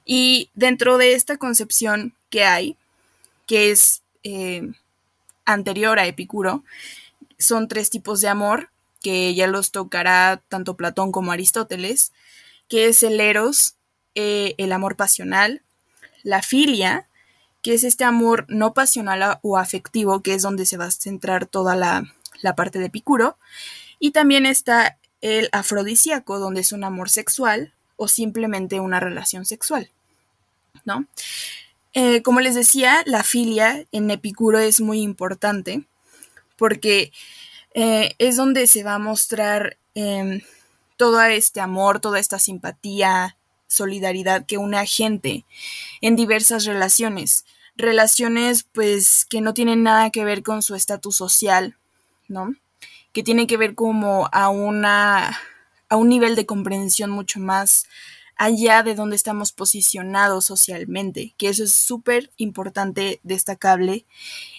Y 0.05 0.51
dentro 0.55 0.99
de 0.99 1.15
esta 1.15 1.37
concepción 1.37 2.15
que 2.31 2.45
hay, 2.45 2.77
que 3.47 3.73
es 3.73 4.03
eh, 4.23 4.71
anterior 5.45 5.99
a 5.99 6.07
Epicuro, 6.07 6.63
son 7.41 7.69
tres 7.69 7.91
tipos 7.91 8.21
de 8.21 8.29
amor, 8.29 8.71
que 9.03 9.35
ya 9.35 9.47
los 9.47 9.73
tocará 9.73 10.43
tanto 10.49 10.77
Platón 10.77 11.11
como 11.11 11.33
Aristóteles, 11.33 12.13
que 12.69 12.87
es 12.87 13.03
el 13.03 13.19
eros, 13.21 13.77
eh, 14.15 14.55
el 14.59 14.73
amor 14.73 14.97
pasional, 14.97 15.63
la 16.23 16.43
filia, 16.43 17.09
que 17.63 17.75
es 17.75 17.85
este 17.85 18.05
amor 18.05 18.47
no 18.49 18.75
pasional 18.75 19.39
o 19.43 19.59
afectivo, 19.59 20.23
que 20.23 20.35
es 20.35 20.43
donde 20.43 20.67
se 20.67 20.77
va 20.77 20.87
a 20.87 20.91
centrar 20.91 21.47
toda 21.47 21.77
la, 21.77 22.05
parte 22.55 22.79
de 22.79 22.87
Epicuro, 22.87 23.39
y 23.99 24.13
también 24.13 24.47
está 24.47 24.99
el 25.21 25.49
afrodisíaco, 25.53 26.39
donde 26.39 26.61
es 26.61 26.73
un 26.73 26.85
amor 26.85 27.11
sexual 27.11 27.75
o 27.97 28.09
simplemente 28.09 28.81
una 28.81 29.01
relación 29.01 29.45
sexual, 29.45 29.91
¿no? 30.85 31.07
Eh, 31.93 32.23
como 32.23 32.41
les 32.41 32.55
decía, 32.55 33.03
la 33.05 33.25
filia 33.25 33.85
en 33.93 34.11
Epicuro 34.11 34.59
es 34.59 34.81
muy 34.81 35.01
importante 35.03 35.85
porque 36.61 37.11
eh, 37.73 38.15
es 38.19 38.37
donde 38.37 38.67
se 38.67 38.85
va 38.85 38.97
a 38.97 38.99
mostrar 38.99 39.79
em, 39.95 40.43
todo 40.99 41.23
este 41.23 41.63
amor, 41.63 42.01
toda 42.01 42.19
esta 42.19 42.39
simpatía, 42.39 43.39
solidaridad 43.67 44.45
que 44.45 44.59
une 44.59 44.77
a 44.77 44.85
gente 44.85 45.47
en 46.03 46.17
diversas 46.17 46.67
relaciones. 46.67 47.47
Relaciones 47.77 48.65
pues 48.65 49.25
que 49.25 49.41
no 49.41 49.55
tienen 49.55 49.83
nada 49.83 50.11
que 50.11 50.23
ver 50.23 50.43
con 50.43 50.61
su 50.61 50.75
estatus 50.75 51.17
social, 51.17 51.79
¿no? 52.29 52.55
Que 53.15 53.23
tienen 53.23 53.47
que 53.47 53.57
ver 53.57 53.75
como 53.75 54.29
a 54.31 54.51
una 54.51 55.41
a 55.89 55.97
un 55.97 56.11
nivel 56.11 56.37
de 56.37 56.45
comprensión 56.45 57.11
mucho 57.11 57.41
más 57.41 57.87
allá 58.37 58.83
de 58.83 58.95
donde 58.95 59.17
estamos 59.17 59.53
posicionados 59.53 60.45
socialmente, 60.45 61.35
que 61.39 61.49
eso 61.49 61.65
es 61.65 61.73
súper 61.73 62.31
importante, 62.37 63.19
destacable 63.23 64.05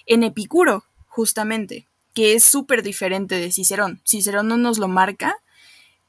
en 0.08 0.24
Epicuro, 0.24 0.84
justamente 1.08 1.88
que 2.14 2.34
es 2.34 2.44
súper 2.44 2.84
diferente 2.84 3.36
de 3.36 3.52
Cicerón. 3.52 4.02
Cicerón 4.06 4.48
no 4.48 4.58
nos 4.58 4.78
lo 4.78 4.88
marca 4.88 5.38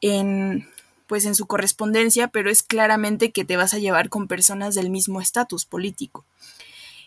en 0.01 0.69
pues 1.07 1.27
en 1.27 1.35
su 1.35 1.47
correspondencia, 1.47 2.29
pero 2.29 2.51
es 2.51 2.63
claramente 2.63 3.33
que 3.33 3.45
te 3.45 3.59
vas 3.59 3.75
a 3.75 3.79
llevar 3.79 4.09
con 4.09 4.29
personas 4.29 4.75
del 4.75 4.89
mismo 4.89 5.21
estatus 5.21 5.67
político. 5.67 6.25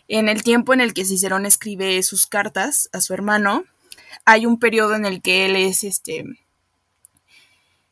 En 0.06 0.28
el 0.28 0.44
tiempo 0.44 0.72
en 0.72 0.80
el 0.80 0.94
que 0.94 1.04
Cicerón 1.04 1.44
escribe 1.44 2.00
sus 2.04 2.28
cartas 2.28 2.88
a 2.92 3.00
su 3.00 3.14
hermano, 3.14 3.64
hay 4.24 4.46
un 4.46 4.60
periodo 4.60 4.94
en 4.94 5.06
el 5.06 5.22
que 5.22 5.46
él 5.46 5.56
es 5.56 5.82
este 5.82 6.24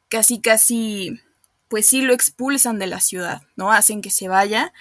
casi 0.08 0.40
casi 0.40 1.20
pues 1.68 1.86
sí 1.86 2.02
lo 2.02 2.12
expulsan 2.12 2.78
de 2.78 2.86
la 2.86 3.00
ciudad, 3.00 3.42
¿no? 3.56 3.72
Hacen 3.72 4.00
que 4.00 4.10
se 4.10 4.28
vaya, 4.28 4.72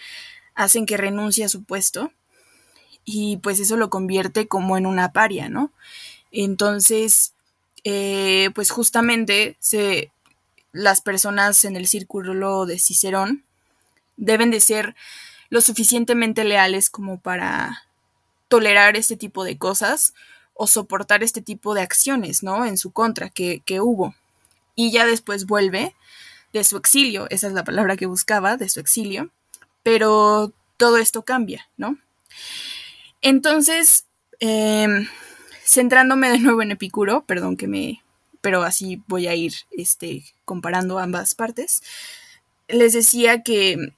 hacen 0.53 0.86
que 0.86 0.98
renuncie 0.98 1.44
a 1.46 1.50
su 1.50 1.63
puesto 1.63 2.12
y 3.06 3.38
pues 3.38 3.60
eso 3.60 3.77
lo 3.77 3.89
convierte 3.89 4.48
como 4.48 4.77
en 4.77 4.86
una 4.86 5.12
paria, 5.12 5.50
¿no? 5.50 5.72
Entonces, 6.34 7.34
eh, 7.86 8.50
pues 8.54 8.72
justamente 8.72 9.56
se, 9.60 10.12
las 10.74 11.00
personas 11.00 11.63
en 11.63 11.78
el 11.78 11.88
círculo 11.88 12.66
de 12.66 12.80
Cicerón 12.80 13.46
deben 14.18 14.52
de 14.52 14.60
ser 14.60 14.96
lo 15.50 15.62
suficientemente 15.62 16.44
leales 16.44 16.90
como 16.90 17.20
para 17.20 17.84
tolerar 18.48 18.98
este 18.98 19.16
tipo 19.16 19.44
de 19.44 19.58
cosas 19.58 20.13
o 20.56 20.68
soportar 20.68 21.24
este 21.24 21.42
tipo 21.42 21.74
de 21.75 21.82
acciones, 21.82 22.44
¿no? 22.44 22.66
En 22.66 22.78
su 22.78 22.92
contra 22.92 23.30
que, 23.30 23.62
que 23.66 23.80
hubo. 23.80 24.16
Y 24.75 24.92
ya 24.92 25.06
después 25.06 25.46
vuelve 25.46 25.96
de 26.52 26.63
su 26.63 26.78
exilio, 26.78 27.28
esa 27.30 27.48
es 27.48 27.54
la 27.54 27.63
palabra 27.63 27.98
que 27.98 28.06
buscaba, 28.06 28.58
de 28.58 28.70
su 28.70 28.80
exilio, 28.80 29.30
pero 29.84 30.52
todo 30.78 30.98
esto 30.98 31.24
cambia, 31.24 31.68
¿no? 31.78 31.98
Entonces, 33.22 34.06
eh, 34.40 34.88
centrándome 35.65 36.29
de 36.29 36.39
nuevo 36.39 36.62
en 36.62 36.72
Epicuro, 36.72 37.24
perdón 37.25 37.58
que 37.58 37.67
me, 37.67 38.03
pero 38.41 38.63
así 38.63 39.01
voy 39.08 39.27
a 39.27 39.36
ir 39.36 39.53
este, 39.72 40.24
comparando 40.46 41.00
ambas 41.00 41.36
partes, 41.36 41.82
les 42.67 42.93
decía 42.93 43.43
que 43.43 43.93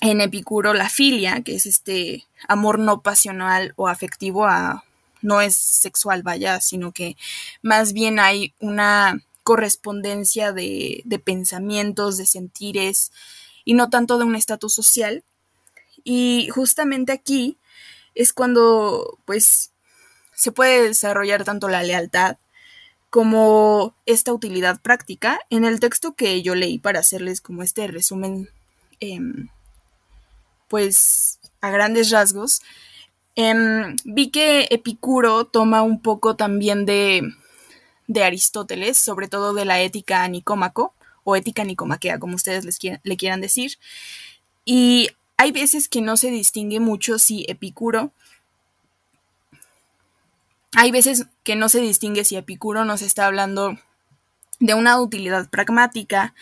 en 0.00 0.20
Epicuro 0.20 0.74
la 0.74 0.88
filia, 0.88 1.42
que 1.42 1.54
es 1.54 1.66
este 1.66 2.26
amor 2.48 2.78
no 2.78 3.02
pasional 3.02 3.72
o 3.76 3.88
afectivo, 3.88 4.46
a, 4.46 4.84
no 5.20 5.40
es 5.40 5.56
sexual, 5.56 6.22
vaya, 6.22 6.60
sino 6.60 6.92
que 6.92 7.16
más 7.62 7.92
bien 7.92 8.18
hay 8.18 8.54
una 8.58 9.22
correspondencia 9.44 10.52
de, 10.52 11.02
de 11.04 11.18
pensamientos, 11.18 12.16
de 12.16 12.26
sentires, 12.26 13.12
y 13.64 13.74
no 13.74 13.90
tanto 13.90 14.18
de 14.18 14.24
un 14.24 14.36
estatus 14.36 14.74
social. 14.74 15.22
Y 16.04 16.48
justamente 16.52 17.12
aquí 17.12 17.58
es 18.14 18.32
cuando, 18.32 19.18
pues, 19.24 19.71
se 20.34 20.52
puede 20.52 20.88
desarrollar 20.88 21.44
tanto 21.44 21.68
la 21.68 21.82
lealtad 21.82 22.36
como 23.10 23.94
esta 24.06 24.32
utilidad 24.32 24.80
práctica. 24.80 25.38
En 25.50 25.64
el 25.64 25.80
texto 25.80 26.14
que 26.14 26.42
yo 26.42 26.54
leí 26.54 26.78
para 26.78 27.00
hacerles 27.00 27.40
como 27.40 27.62
este 27.62 27.86
resumen, 27.86 28.48
em, 29.00 29.48
pues 30.68 31.38
a 31.60 31.70
grandes 31.70 32.10
rasgos, 32.10 32.62
em, 33.36 33.96
vi 34.04 34.30
que 34.30 34.66
Epicuro 34.70 35.44
toma 35.44 35.82
un 35.82 36.00
poco 36.00 36.36
también 36.36 36.86
de, 36.86 37.22
de 38.06 38.24
Aristóteles, 38.24 38.96
sobre 38.98 39.28
todo 39.28 39.54
de 39.54 39.64
la 39.64 39.80
ética 39.80 40.26
nicómaco, 40.28 40.94
o 41.24 41.36
ética 41.36 41.64
nicomaquea, 41.64 42.18
como 42.18 42.36
ustedes 42.36 42.64
les 42.64 42.78
le 43.02 43.16
quieran 43.16 43.40
decir. 43.40 43.78
Y 44.64 45.10
hay 45.36 45.52
veces 45.52 45.88
que 45.88 46.00
no 46.00 46.16
se 46.16 46.30
distingue 46.30 46.80
mucho 46.80 47.18
si 47.18 47.44
Epicuro 47.48 48.12
hay 50.74 50.90
veces 50.90 51.26
que 51.44 51.56
no 51.56 51.68
se 51.68 51.80
distingue 51.80 52.24
si 52.24 52.36
Epicuro 52.36 52.84
nos 52.84 53.02
está 53.02 53.26
hablando 53.26 53.78
de 54.60 54.74
una 54.74 55.00
utilidad 55.00 55.48
pragmática 55.50 56.34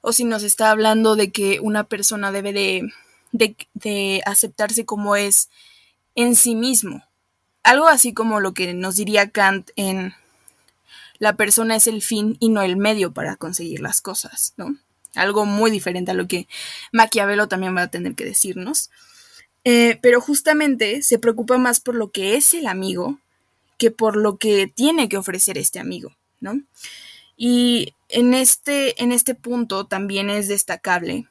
o 0.00 0.12
si 0.12 0.24
nos 0.24 0.42
está 0.42 0.70
hablando 0.70 1.16
de 1.16 1.30
que 1.30 1.60
una 1.60 1.84
persona 1.84 2.32
debe 2.32 2.52
de 2.52 2.92
de, 3.32 3.56
de 3.74 4.22
aceptarse 4.26 4.84
como 4.84 5.16
es 5.16 5.50
en 6.14 6.36
sí 6.36 6.54
mismo. 6.54 7.04
Algo 7.62 7.88
así 7.88 8.12
como 8.12 8.40
lo 8.40 8.54
que 8.54 8.72
nos 8.74 8.96
diría 8.96 9.30
Kant 9.30 9.70
en 9.76 10.14
la 11.18 11.36
persona 11.36 11.76
es 11.76 11.86
el 11.86 12.02
fin 12.02 12.36
y 12.40 12.48
no 12.48 12.62
el 12.62 12.76
medio 12.76 13.12
para 13.12 13.36
conseguir 13.36 13.80
las 13.80 14.00
cosas, 14.00 14.54
¿no? 14.56 14.76
Algo 15.14 15.46
muy 15.46 15.70
diferente 15.70 16.12
a 16.12 16.14
lo 16.14 16.28
que 16.28 16.46
Maquiavelo 16.92 17.48
también 17.48 17.76
va 17.76 17.82
a 17.82 17.90
tener 17.90 18.14
que 18.14 18.24
decirnos. 18.24 18.90
Eh, 19.64 19.98
pero 20.00 20.20
justamente 20.20 21.02
se 21.02 21.18
preocupa 21.18 21.58
más 21.58 21.80
por 21.80 21.94
lo 21.94 22.10
que 22.10 22.36
es 22.36 22.54
el 22.54 22.68
amigo 22.68 23.18
que 23.78 23.90
por 23.90 24.16
lo 24.16 24.36
que 24.36 24.66
tiene 24.66 25.08
que 25.08 25.16
ofrecer 25.16 25.56
este 25.56 25.78
amigo, 25.78 26.10
¿no? 26.40 26.60
Y 27.36 27.94
en 28.08 28.34
este, 28.34 29.02
en 29.02 29.12
este 29.12 29.34
punto 29.34 29.86
también 29.86 30.28
es 30.28 30.48
destacable 30.48 31.28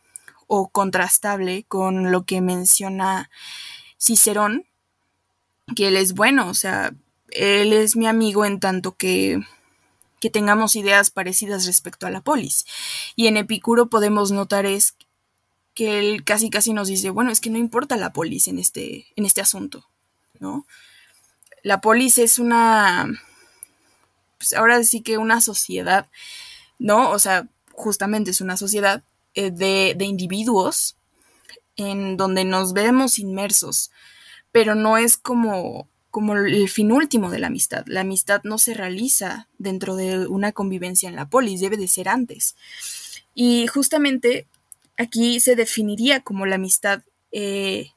o 0.48 0.70
contrastable 0.70 1.66
con 1.68 2.12
lo 2.12 2.26
que 2.26 2.42
menciona 2.42 3.30
Cicerón, 4.00 4.66
que 5.76 5.90
él 5.90 5.98
es 5.98 6.14
bueno, 6.14 6.50
o 6.50 6.54
sea, 6.54 6.94
él 7.30 7.74
es 7.74 7.98
mi 7.98 8.08
amigo 8.08 8.46
en 8.46 8.60
tanto 8.60 8.96
que 8.96 9.42
que 10.20 10.30
tengamos 10.30 10.76
ideas 10.76 11.12
parecidas 11.12 11.66
respecto 11.66 12.08
a 12.08 12.10
la 12.10 12.22
polis. 12.22 12.66
Y 13.16 13.28
en 13.28 13.38
Epicuro 13.38 13.88
podemos 13.90 14.32
notar 14.32 14.66
es 14.66 14.96
que 15.74 16.00
él 16.00 16.24
casi 16.24 16.50
casi 16.50 16.74
nos 16.74 16.88
dice, 16.88 17.10
bueno, 17.12 17.32
es 17.32 17.40
que 17.40 17.50
no 17.50 17.58
importa 17.58 17.98
la 17.98 18.14
polis 18.14 18.48
en 18.48 18.58
este, 18.58 19.08
en 19.16 19.26
este 19.26 19.42
asunto, 19.42 19.88
¿no? 20.40 20.66
La 21.68 21.82
polis 21.82 22.18
es 22.18 22.40
una, 22.40 23.12
pues 24.38 24.54
ahora 24.54 24.82
sí 24.86 25.02
que 25.02 25.18
una 25.18 25.42
sociedad, 25.42 26.08
¿no? 26.80 27.12
O 27.12 27.20
sea, 27.20 27.50
justamente 27.74 28.32
es 28.32 28.40
una 28.40 28.56
sociedad 28.56 29.04
eh, 29.34 29.52
de, 29.52 30.06
individuos 30.06 30.96
en 31.76 32.16
donde 32.16 32.46
nos 32.46 32.72
vemos 32.72 33.20
inmersos, 33.20 33.92
pero 34.54 34.76
no 34.76 34.96
es 34.96 35.18
como 35.18 35.90
como 36.10 36.38
el 36.38 36.70
fin 36.70 36.94
último 36.94 37.30
de 37.32 37.40
la 37.40 37.48
amistad. 37.48 37.84
La 37.86 38.00
amistad 38.00 38.40
no 38.46 38.58
se 38.60 38.74
realiza 38.74 39.50
dentro 39.58 39.98
de 39.98 40.26
una 40.26 40.54
convivencia 40.54 41.10
en 41.10 41.18
la 41.18 41.30
polis, 41.30 41.60
debe 41.60 41.76
de 41.76 41.90
ser 41.90 42.08
antes. 42.08 42.56
Y 43.36 43.68
justamente 43.68 44.48
aquí 44.96 45.42
se 45.42 45.58
definiría 45.58 46.22
como 46.22 46.46
la 46.46 46.56
amistad 46.56 47.02
eh, 47.34 47.92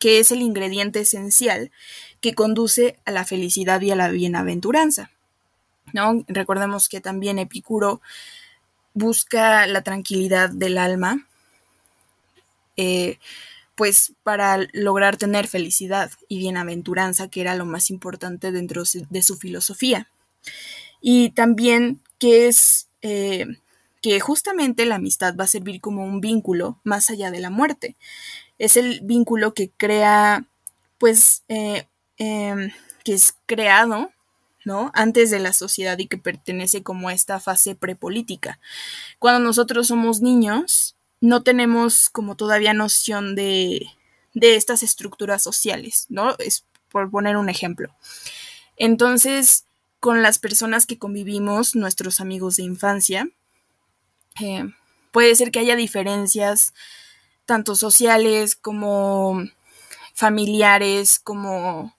que 0.00 0.18
es 0.18 0.32
el 0.32 0.42
ingrediente 0.42 1.00
esencial 1.00 1.70
que 2.20 2.34
conduce 2.34 2.98
a 3.04 3.10
la 3.10 3.24
felicidad 3.24 3.80
y 3.80 3.90
a 3.90 3.96
la 3.96 4.08
bienaventuranza. 4.08 5.10
¿no? 5.92 6.24
Recordemos 6.28 6.88
que 6.88 7.00
también 7.00 7.38
Epicuro 7.38 8.00
busca 8.94 9.66
la 9.66 9.82
tranquilidad 9.82 10.50
del 10.50 10.78
alma, 10.78 11.26
eh, 12.76 13.18
pues 13.74 14.12
para 14.22 14.58
lograr 14.72 15.16
tener 15.16 15.46
felicidad 15.46 16.10
y 16.28 16.38
bienaventuranza, 16.38 17.28
que 17.28 17.40
era 17.40 17.54
lo 17.54 17.64
más 17.64 17.90
importante 17.90 18.52
dentro 18.52 18.82
de 19.10 19.22
su 19.22 19.36
filosofía. 19.36 20.08
Y 21.00 21.30
también 21.30 22.00
que 22.18 22.48
es 22.48 22.88
eh, 23.00 23.46
que 24.02 24.20
justamente 24.20 24.84
la 24.84 24.96
amistad 24.96 25.34
va 25.38 25.44
a 25.44 25.48
servir 25.48 25.80
como 25.80 26.04
un 26.04 26.20
vínculo 26.20 26.78
más 26.84 27.10
allá 27.10 27.30
de 27.30 27.40
la 27.40 27.50
muerte. 27.50 27.96
Es 28.58 28.76
el 28.76 29.00
vínculo 29.02 29.54
que 29.54 29.70
crea, 29.70 30.44
pues, 30.98 31.44
eh, 31.48 31.86
em, 32.20 32.70
que 33.02 33.14
es 33.14 33.34
creado 33.46 34.12
¿no? 34.64 34.90
Antes 34.94 35.30
de 35.30 35.38
la 35.38 35.52
sociedad 35.52 35.98
y 35.98 36.06
que 36.06 36.18
pertenece 36.18 36.82
como 36.82 37.08
a 37.08 37.14
esta 37.14 37.40
fase 37.40 37.74
prepolítica. 37.74 38.58
Cuando 39.18 39.40
nosotros 39.40 39.86
somos 39.86 40.20
niños, 40.20 40.96
no 41.20 41.42
tenemos 41.42 42.10
como 42.10 42.36
todavía 42.36 42.74
noción 42.74 43.34
de, 43.34 43.86
de 44.34 44.56
estas 44.56 44.82
estructuras 44.82 45.42
sociales, 45.42 46.06
¿no? 46.08 46.36
Es 46.38 46.64
por 46.90 47.10
poner 47.10 47.36
un 47.36 47.48
ejemplo. 47.48 47.94
Entonces, 48.76 49.64
con 49.98 50.22
las 50.22 50.38
personas 50.38 50.86
que 50.86 50.98
convivimos, 50.98 51.74
nuestros 51.74 52.20
amigos 52.20 52.56
de 52.56 52.64
infancia, 52.64 53.28
eh, 54.40 54.64
puede 55.12 55.34
ser 55.34 55.50
que 55.50 55.58
haya 55.58 55.76
diferencias 55.76 56.72
tanto 57.44 57.74
sociales 57.74 58.56
como 58.56 59.42
familiares, 60.14 61.18
como 61.18 61.94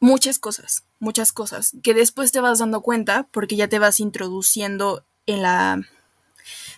muchas 0.00 0.38
cosas, 0.38 0.84
muchas 0.98 1.32
cosas, 1.32 1.72
que 1.82 1.94
después 1.94 2.32
te 2.32 2.40
vas 2.40 2.58
dando 2.58 2.80
cuenta 2.82 3.28
porque 3.30 3.56
ya 3.56 3.68
te 3.68 3.78
vas 3.78 4.00
introduciendo 4.00 5.04
en 5.26 5.42
la 5.42 5.80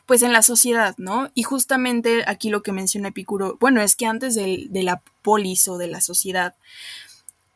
pues 0.06 0.22
en 0.22 0.32
la 0.32 0.42
sociedad, 0.42 0.96
¿no? 0.98 1.30
Y 1.34 1.44
justamente 1.44 2.24
aquí 2.26 2.50
lo 2.50 2.64
que 2.64 2.72
menciona 2.72 3.10
Epicuro, 3.10 3.56
bueno, 3.60 3.80
es 3.80 3.94
que 3.94 4.06
antes 4.06 4.34
de, 4.34 4.68
la 4.72 5.02
polis 5.22 5.68
o 5.68 5.78
de 5.78 5.86
la 5.86 6.00
sociedad, 6.00 6.56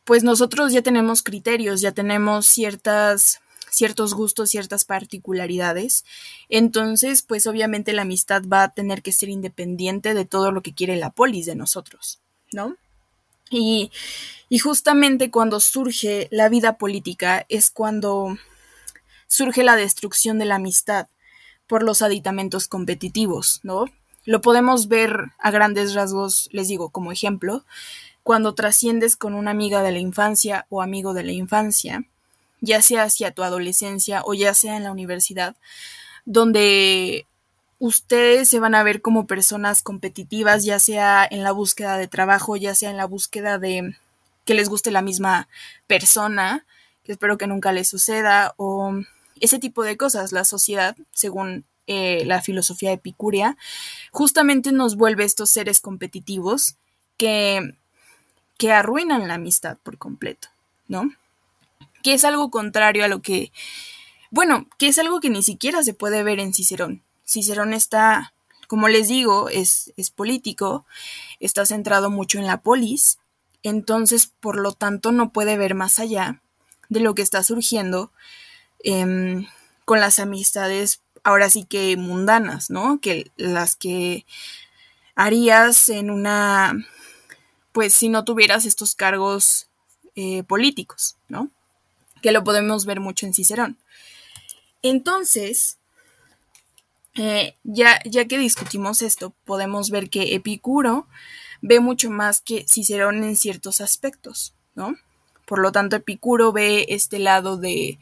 pues 0.05 0.23
nosotros 0.23 0.73
ya 0.73 0.81
tenemos 0.81 1.25
criterios, 1.25 1.81
ya 1.81 1.91
tenemos 1.91 2.47
ciertas 2.47 3.41
ciertos 3.71 4.15
gustos, 4.15 4.51
ciertas 4.51 4.85
particularidades. 4.85 6.05
Entonces, 6.49 7.23
pues 7.23 7.49
obviamente 7.49 7.93
la 7.93 8.03
amistad 8.03 8.45
va 8.47 8.63
a 8.63 8.69
tener 8.69 9.03
que 9.03 9.11
ser 9.11 9.31
independiente 9.31 10.15
de 10.15 10.25
todo 10.25 10.53
lo 10.53 10.63
que 10.63 10.75
quiere 10.75 10.95
la 10.95 11.11
polis 11.11 11.47
de 11.47 11.57
nosotros, 11.57 12.21
¿no? 12.53 12.77
Y, 13.55 14.59
justamente 14.59 15.31
cuando 15.31 15.59
surge 15.59 16.29
la 16.31 16.49
vida 16.49 16.79
política 16.79 17.45
es 17.49 17.71
cuando 17.71 18.37
surge 19.27 19.65
la 19.65 19.75
destrucción 19.75 20.39
de 20.39 20.45
la 20.45 20.57
amistad 20.57 21.09
por 21.67 21.83
los 21.83 22.03
aditamentos 22.03 22.69
competitivos, 22.69 23.61
¿no? 23.65 23.87
Lo 24.25 24.41
podemos 24.41 24.89
ver 24.89 25.33
a 25.39 25.51
grandes 25.51 25.95
rasgos, 25.95 26.49
les 26.53 26.69
digo, 26.69 26.91
como 26.91 27.11
ejemplo, 27.11 27.65
cuando 28.23 28.55
trasciendes 28.55 29.17
con 29.17 29.35
una 29.35 29.51
amiga 29.51 29.83
de 29.83 29.93
la 29.93 29.99
infancia 29.99 30.67
o 30.71 30.83
amigo 30.83 31.15
de 31.15 31.25
la 31.25 31.33
infancia, 31.33 32.05
ya 32.61 32.81
sea 32.81 33.03
hacia 33.05 33.33
tu 33.33 33.43
adolescencia 33.43 34.23
o 34.25 34.35
ya 34.35 34.55
sea 34.55 34.77
en 34.77 34.85
la 34.85 34.93
universidad, 34.93 35.57
donde 36.25 37.27
ustedes 37.79 38.49
se 38.49 38.61
van 38.61 38.75
a 38.75 38.83
ver 38.83 39.03
como 39.03 39.27
personas 39.27 39.83
competitivas, 39.83 40.65
ya 40.65 40.79
sea 40.79 41.27
en 41.29 41.43
la 41.43 41.53
búsqueda 41.53 41.97
de 41.99 42.09
trabajo, 42.09 42.57
ya 42.57 42.75
sea 42.75 42.91
en 42.91 42.97
la 42.97 43.07
búsqueda 43.07 43.59
de 43.59 43.97
que 44.45 44.55
les 44.55 44.69
guste 44.69 44.91
la 44.91 45.03
misma 45.03 45.49
persona, 45.87 46.67
que 47.05 47.13
espero 47.13 47.39
que 47.39 47.47
nunca 47.47 47.73
les 47.73 47.89
suceda, 47.89 48.55
o 48.57 48.95
ese 49.41 49.59
tipo 49.59 49.83
de 49.83 49.97
cosas. 49.97 50.33
La 50.33 50.45
sociedad, 50.45 50.97
según 51.13 51.65
eh, 51.87 52.25
la 52.25 52.41
filosofía 52.41 52.93
epicúrea, 52.93 53.57
justamente 54.11 54.73
nos 54.73 54.97
vuelve 54.97 55.25
estos 55.25 55.51
seres 55.51 55.81
competitivos 55.81 56.77
que, 57.17 57.77
que 58.59 58.73
arruinan 58.73 59.29
la 59.29 59.35
amistad 59.35 59.77
por 59.83 59.99
completo, 59.99 60.49
¿no? 60.89 61.11
Que 62.03 62.15
es 62.15 62.25
algo 62.25 62.51
contrario 62.51 63.05
a 63.05 63.09
lo 63.09 63.23
que, 63.23 63.53
bueno, 64.31 64.67
que 64.79 64.89
es 64.89 64.99
algo 64.99 65.21
que 65.21 65.31
ni 65.31 65.43
siquiera 65.43 65.83
se 65.83 65.95
puede 65.95 66.23
ver 66.23 66.41
en 66.41 66.55
Cicerón. 66.55 67.04
Cicerón 67.25 67.73
está, 67.73 68.35
como 68.69 68.89
les 68.89 69.09
digo, 69.09 69.49
es, 69.49 69.93
es 69.97 70.11
político, 70.11 70.85
está 71.41 71.67
centrado 71.67 72.11
mucho 72.11 72.39
en 72.39 72.47
la 72.47 72.61
polis, 72.61 73.19
entonces, 73.63 74.31
por 74.41 74.59
lo 74.59 74.73
tanto, 74.73 75.11
no 75.11 75.33
puede 75.33 75.57
ver 75.57 75.75
más 75.75 75.99
allá 75.99 76.43
de 76.89 77.01
lo 77.01 77.15
que 77.15 77.23
está 77.23 77.43
surgiendo 77.43 78.13
Em, 78.85 79.47
con 79.87 79.99
las 79.99 80.19
amistades 80.19 81.01
ahora 81.25 81.49
sí 81.49 81.65
que 81.65 81.97
mundanas, 81.97 82.69
¿no? 82.69 83.01
Que 83.01 83.31
las 83.39 83.77
que 83.77 84.27
harías 85.15 85.89
en 85.89 86.11
una, 86.11 86.75
pues 87.73 87.95
si 87.95 88.11
no 88.11 88.25
tuvieras 88.25 88.67
estos 88.67 88.95
cargos 88.95 89.69
eh, 90.17 90.43
políticos, 90.43 91.17
¿no? 91.29 91.51
Que 92.21 92.31
lo 92.31 92.45
podemos 92.45 92.85
ver 92.85 93.01
mucho 93.01 93.25
en 93.25 93.33
Cicerón. 93.33 93.79
Entonces, 94.83 95.79
eh, 97.15 97.57
ya, 97.63 98.01
ya 98.05 98.27
que 98.27 98.39
discutimos 98.39 99.03
esto, 99.03 99.35
podemos 99.45 99.91
ver 99.91 100.11
que 100.11 100.35
Epicuro 100.35 101.07
ve 101.63 101.81
mucho 101.81 102.11
más 102.11 102.41
que 102.41 102.67
Cicerón 102.69 103.23
en 103.25 103.37
ciertos 103.37 103.81
aspectos, 103.81 104.55
¿no? 104.75 104.97
Por 105.47 105.59
lo 105.59 105.73
tanto, 105.73 105.97
Epicuro 105.97 106.53
ve 106.53 106.87
este 106.89 107.19
lado 107.19 107.57
de 107.57 107.99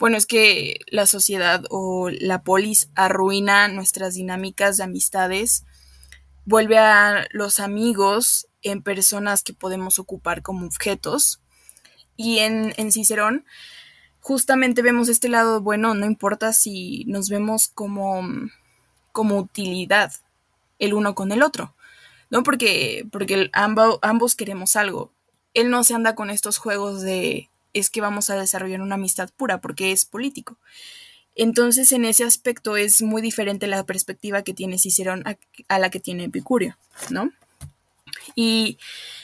bueno, 0.00 0.16
es 0.16 0.24
que 0.24 0.80
la 0.88 1.06
sociedad 1.06 1.62
o 1.68 2.08
la 2.08 2.42
polis 2.42 2.88
arruina 2.94 3.68
nuestras 3.68 4.14
dinámicas 4.14 4.78
de 4.78 4.84
amistades, 4.84 5.66
vuelve 6.46 6.78
a 6.78 7.26
los 7.32 7.60
amigos 7.60 8.48
en 8.62 8.82
personas 8.82 9.42
que 9.42 9.52
podemos 9.52 9.98
ocupar 9.98 10.40
como 10.40 10.64
objetos. 10.64 11.42
Y 12.16 12.38
en, 12.38 12.72
Cicerón, 12.92 13.44
justamente 14.20 14.82
vemos 14.82 15.08
este 15.08 15.28
lado, 15.28 15.60
bueno, 15.60 15.94
no 15.94 16.06
importa 16.06 16.52
si 16.52 17.04
nos 17.06 17.28
vemos 17.28 17.68
como, 17.68 18.22
como 19.12 19.38
utilidad 19.38 20.12
el 20.78 20.94
uno 20.94 21.14
con 21.14 21.32
el 21.32 21.42
otro, 21.42 21.74
¿no? 22.30 22.42
Porque, 22.42 23.06
porque 23.10 23.50
ambos 23.52 24.34
queremos 24.34 24.76
algo. 24.76 25.12
Él 25.54 25.70
no 25.70 25.84
se 25.84 25.94
anda 25.94 26.14
con 26.14 26.30
estos 26.30 26.58
juegos 26.58 27.02
de 27.02 27.50
es 27.72 27.90
que 27.90 28.00
vamos 28.00 28.30
a 28.30 28.36
desarrollar 28.36 28.80
una 28.80 28.96
amistad 28.96 29.30
pura 29.36 29.60
porque 29.60 29.92
es 29.92 30.04
político. 30.04 30.56
Entonces, 31.36 31.92
en 31.92 32.04
ese 32.04 32.24
aspecto 32.24 32.76
es 32.76 33.02
muy 33.02 33.22
diferente 33.22 33.66
la 33.66 33.84
perspectiva 33.84 34.42
que 34.42 34.54
tiene 34.54 34.78
Cicerón 34.78 35.24
a, 35.68 35.78
la 35.78 35.90
que 35.90 36.00
tiene 36.00 36.24
Epicurio, 36.24 36.76
¿no? 37.08 37.30
Y 38.34 38.78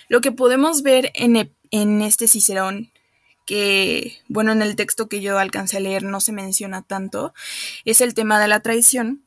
lo 0.08 0.20
que 0.20 0.32
podemos 0.32 0.82
ver 0.82 1.10
en, 1.14 1.52
en 1.70 2.02
este 2.02 2.28
Cicerón 2.28 2.90
que, 3.46 4.20
bueno, 4.28 4.52
en 4.52 4.60
el 4.60 4.76
texto 4.76 5.08
que 5.08 5.22
yo 5.22 5.38
alcancé 5.38 5.78
a 5.78 5.80
leer 5.80 6.02
no 6.02 6.20
se 6.20 6.32
menciona 6.32 6.82
tanto, 6.82 7.32
es 7.84 8.00
el 8.00 8.12
tema 8.12 8.40
de 8.40 8.48
la 8.48 8.60
traición. 8.60 9.22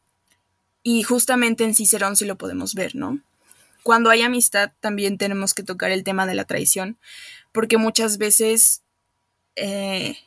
Y 0.84 1.04
justamente 1.04 1.64
en 1.64 1.74
Cicerón 1.74 2.16
sí 2.16 2.26
lo 2.26 2.38
podemos 2.38 2.76
ver, 2.76 2.96
¿no? 2.96 3.20
Cuando 3.84 4.10
hay 4.10 4.22
amistad 4.22 4.72
también 4.82 5.18
tenemos 5.18 5.54
que 5.54 5.64
tocar 5.64 5.92
el 5.92 6.04
tema 6.04 6.26
de 6.26 6.36
la 6.36 6.46
traición, 6.46 6.98
porque 7.52 7.78
muchas 7.78 8.18
veces 8.18 8.82
eh, 9.56 10.18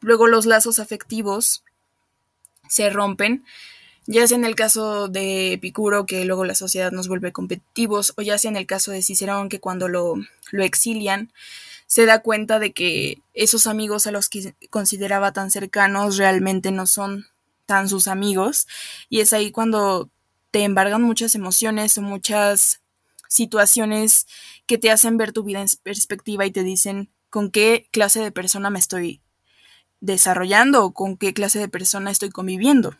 luego 0.00 0.26
los 0.26 0.46
lazos 0.46 0.78
afectivos 0.78 1.64
se 2.68 2.90
rompen, 2.90 3.44
ya 4.06 4.26
sea 4.26 4.38
en 4.38 4.44
el 4.44 4.54
caso 4.54 5.08
de 5.08 5.52
Epicuro, 5.54 6.06
que 6.06 6.24
luego 6.24 6.44
la 6.44 6.54
sociedad 6.54 6.92
nos 6.92 7.08
vuelve 7.08 7.32
competitivos, 7.32 8.14
o 8.16 8.22
ya 8.22 8.38
sea 8.38 8.50
en 8.50 8.56
el 8.56 8.66
caso 8.66 8.92
de 8.92 9.02
Cicerón, 9.02 9.48
que 9.48 9.60
cuando 9.60 9.88
lo, 9.88 10.14
lo 10.50 10.64
exilian, 10.64 11.32
se 11.88 12.04
da 12.04 12.20
cuenta 12.20 12.58
de 12.58 12.72
que 12.72 13.22
esos 13.32 13.66
amigos 13.66 14.06
a 14.06 14.12
los 14.12 14.28
que 14.28 14.54
consideraba 14.68 15.32
tan 15.32 15.50
cercanos 15.50 16.18
realmente 16.18 16.70
no 16.70 16.86
son 16.86 17.26
tan 17.64 17.88
sus 17.88 18.08
amigos 18.08 18.68
y 19.08 19.20
es 19.20 19.32
ahí 19.32 19.50
cuando 19.50 20.10
te 20.50 20.64
embargan 20.64 21.02
muchas 21.02 21.34
emociones 21.34 21.96
o 21.96 22.02
muchas 22.02 22.82
situaciones 23.26 24.26
que 24.66 24.76
te 24.76 24.90
hacen 24.90 25.16
ver 25.16 25.32
tu 25.32 25.42
vida 25.42 25.62
en 25.62 25.68
perspectiva 25.82 26.44
y 26.44 26.50
te 26.50 26.62
dicen 26.62 27.08
con 27.30 27.50
qué 27.50 27.88
clase 27.90 28.20
de 28.20 28.32
persona 28.32 28.68
me 28.68 28.78
estoy 28.78 29.22
desarrollando 30.00 30.84
o 30.84 30.92
con 30.92 31.16
qué 31.16 31.32
clase 31.32 31.58
de 31.58 31.68
persona 31.68 32.10
estoy 32.10 32.28
conviviendo. 32.28 32.96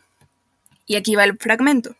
Y 0.87 0.95
aquí 0.95 1.15
va 1.15 1.25
el 1.25 1.37
fragmento. 1.37 1.95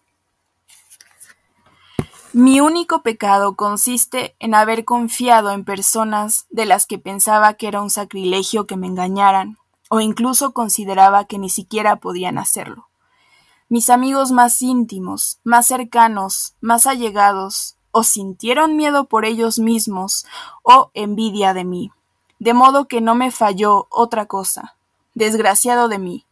Mi 2.32 2.62
único 2.62 3.02
pecado 3.02 3.56
consiste 3.56 4.36
en 4.38 4.54
haber 4.54 4.86
confiado 4.86 5.50
en 5.50 5.66
personas 5.66 6.46
de 6.52 6.66
las 6.66 6.86
que 6.86 7.00
pensaba 7.00 7.56
que 7.56 7.68
era 7.68 7.82
un 7.82 7.90
sacrilegio 7.90 8.68
que 8.68 8.78
me 8.78 8.86
engañaran, 8.86 9.58
o 9.90 10.00
incluso 10.00 10.54
consideraba 10.54 11.26
que 11.26 11.40
ni 11.40 11.50
siquiera 11.50 11.96
podían 11.96 12.38
hacerlo. 12.38 12.88
Mis 13.68 13.90
amigos 13.90 14.32
más 14.32 14.62
íntimos, 14.62 15.40
más 15.44 15.66
cercanos, 15.66 16.54
más 16.62 16.86
allegados, 16.86 17.78
o 17.90 18.04
sintieron 18.04 18.76
miedo 18.76 19.06
por 19.06 19.26
ellos 19.26 19.58
mismos, 19.58 20.28
o 20.62 20.92
envidia 20.94 21.56
de 21.56 21.66
mí, 21.66 21.92
de 22.38 22.54
modo 22.54 22.88
que 22.88 23.02
no 23.02 23.16
me 23.16 23.32
falló 23.32 23.88
otra 23.90 24.28
cosa, 24.28 24.76
desgraciado 25.16 25.88
de 25.88 25.98
mí, 25.98 26.26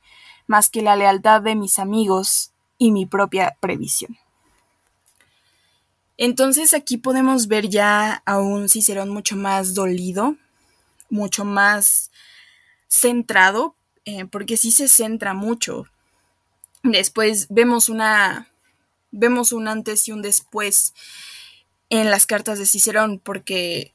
más 0.46 0.70
que 0.70 0.84
la 0.84 0.96
lealtad 0.96 1.42
de 1.42 1.56
mis 1.56 1.80
amigos 1.80 2.52
y 2.78 2.92
mi 2.92 3.08
propia 3.08 3.58
previsión. 3.60 4.16
Entonces 6.18 6.74
aquí 6.74 6.98
podemos 6.98 7.48
ver 7.48 7.70
ya 7.70 8.24
a 8.26 8.40
un 8.40 8.70
Cicerón 8.70 9.10
mucho 9.10 9.36
más 9.36 9.76
dolido, 9.76 10.36
mucho 11.10 11.46
más 11.46 12.12
centrado, 12.88 13.76
eh, 14.06 14.26
porque 14.26 14.58
sí 14.58 14.72
se 14.72 14.88
centra 14.88 15.34
mucho. 15.34 15.86
Después 16.82 17.48
vemos 17.50 17.90
una, 17.90 18.48
vemos 19.12 19.52
un 19.52 19.68
antes 19.68 20.08
y 20.08 20.12
un 20.12 20.22
después 20.24 20.94
en 21.90 22.10
las 22.10 22.26
cartas 22.26 22.58
de 22.58 22.66
Cicerón, 22.66 23.20
porque, 23.20 23.94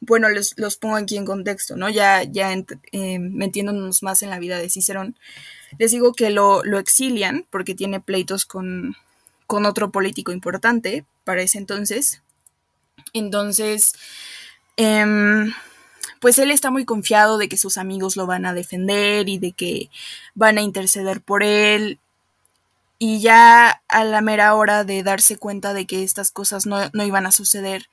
bueno, 0.00 0.28
les, 0.28 0.54
los 0.58 0.76
pongo 0.76 0.96
aquí 0.96 1.16
en 1.16 1.26
contexto, 1.26 1.76
¿no? 1.76 1.90
Ya, 1.90 2.22
ya 2.22 2.52
eh, 2.92 3.18
metiéndonos 3.18 4.02
más 4.02 4.22
en 4.22 4.30
la 4.30 4.38
vida 4.38 4.58
de 4.58 4.70
Cicerón, 4.70 5.16
les 5.78 5.90
digo 5.90 6.14
que 6.14 6.30
lo, 6.30 6.62
lo 6.64 6.78
exilian 6.78 7.44
porque 7.50 7.74
tiene 7.74 8.00
pleitos 8.00 8.46
con, 8.46 8.96
con 9.46 9.66
otro 9.66 9.90
político 9.90 10.32
importante 10.32 11.04
para 11.24 11.42
ese 11.42 11.58
entonces. 11.58 12.22
Entonces, 13.12 13.94
em, 14.76 15.52
pues 16.20 16.38
él 16.38 16.50
está 16.50 16.70
muy 16.70 16.84
confiado 16.84 17.38
de 17.38 17.48
que 17.48 17.56
sus 17.56 17.78
amigos 17.78 18.16
lo 18.16 18.26
van 18.26 18.46
a 18.46 18.54
defender 18.54 19.28
y 19.28 19.38
de 19.38 19.52
que 19.52 19.90
van 20.34 20.58
a 20.58 20.62
interceder 20.62 21.20
por 21.20 21.42
él. 21.42 21.98
Y 22.98 23.20
ya 23.20 23.82
a 23.88 24.04
la 24.04 24.22
mera 24.22 24.54
hora 24.54 24.84
de 24.84 25.02
darse 25.02 25.36
cuenta 25.36 25.74
de 25.74 25.86
que 25.86 26.02
estas 26.02 26.30
cosas 26.30 26.66
no, 26.66 26.78
no 26.94 27.04
iban 27.04 27.26
a 27.26 27.32
suceder 27.32 27.88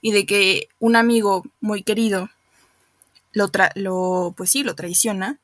y 0.00 0.12
de 0.12 0.24
que 0.26 0.68
un 0.78 0.96
amigo 0.96 1.44
muy 1.60 1.82
querido 1.82 2.30
lo, 3.32 3.50
lo, 3.74 4.34
pues 4.36 4.50
sí, 4.50 4.62
lo 4.62 4.74
traiciona, 4.74 5.38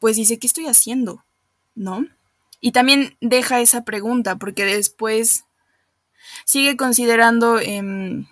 pues 0.00 0.16
dice, 0.16 0.38
¿qué 0.38 0.46
estoy 0.46 0.66
haciendo? 0.66 1.24
¿No? 1.74 2.06
Y 2.60 2.72
también 2.72 3.16
deja 3.20 3.60
esa 3.60 3.84
pregunta, 3.84 4.36
porque 4.36 4.64
después 4.64 5.44
sigue 6.44 6.76
considerando 6.76 7.58
em, 7.60 8.26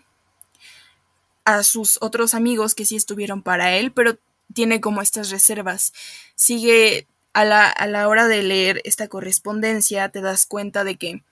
a 1.44 1.62
sus 1.62 1.98
otros 2.00 2.34
amigos 2.34 2.74
que 2.74 2.84
sí 2.84 2.96
estuvieron 2.96 3.42
para 3.42 3.76
él, 3.76 3.92
pero 3.92 4.18
tiene 4.52 4.80
como 4.80 5.02
estas 5.02 5.30
reservas. 5.30 5.92
Sigue 6.34 7.06
a 7.32 7.44
la, 7.44 7.68
a 7.68 7.86
la 7.86 8.08
hora 8.08 8.26
de 8.26 8.42
leer 8.42 8.80
esta 8.84 9.08
correspondencia, 9.08 10.08
te 10.08 10.20
das 10.20 10.46
cuenta 10.46 10.84
de 10.84 10.96
que 10.96 11.22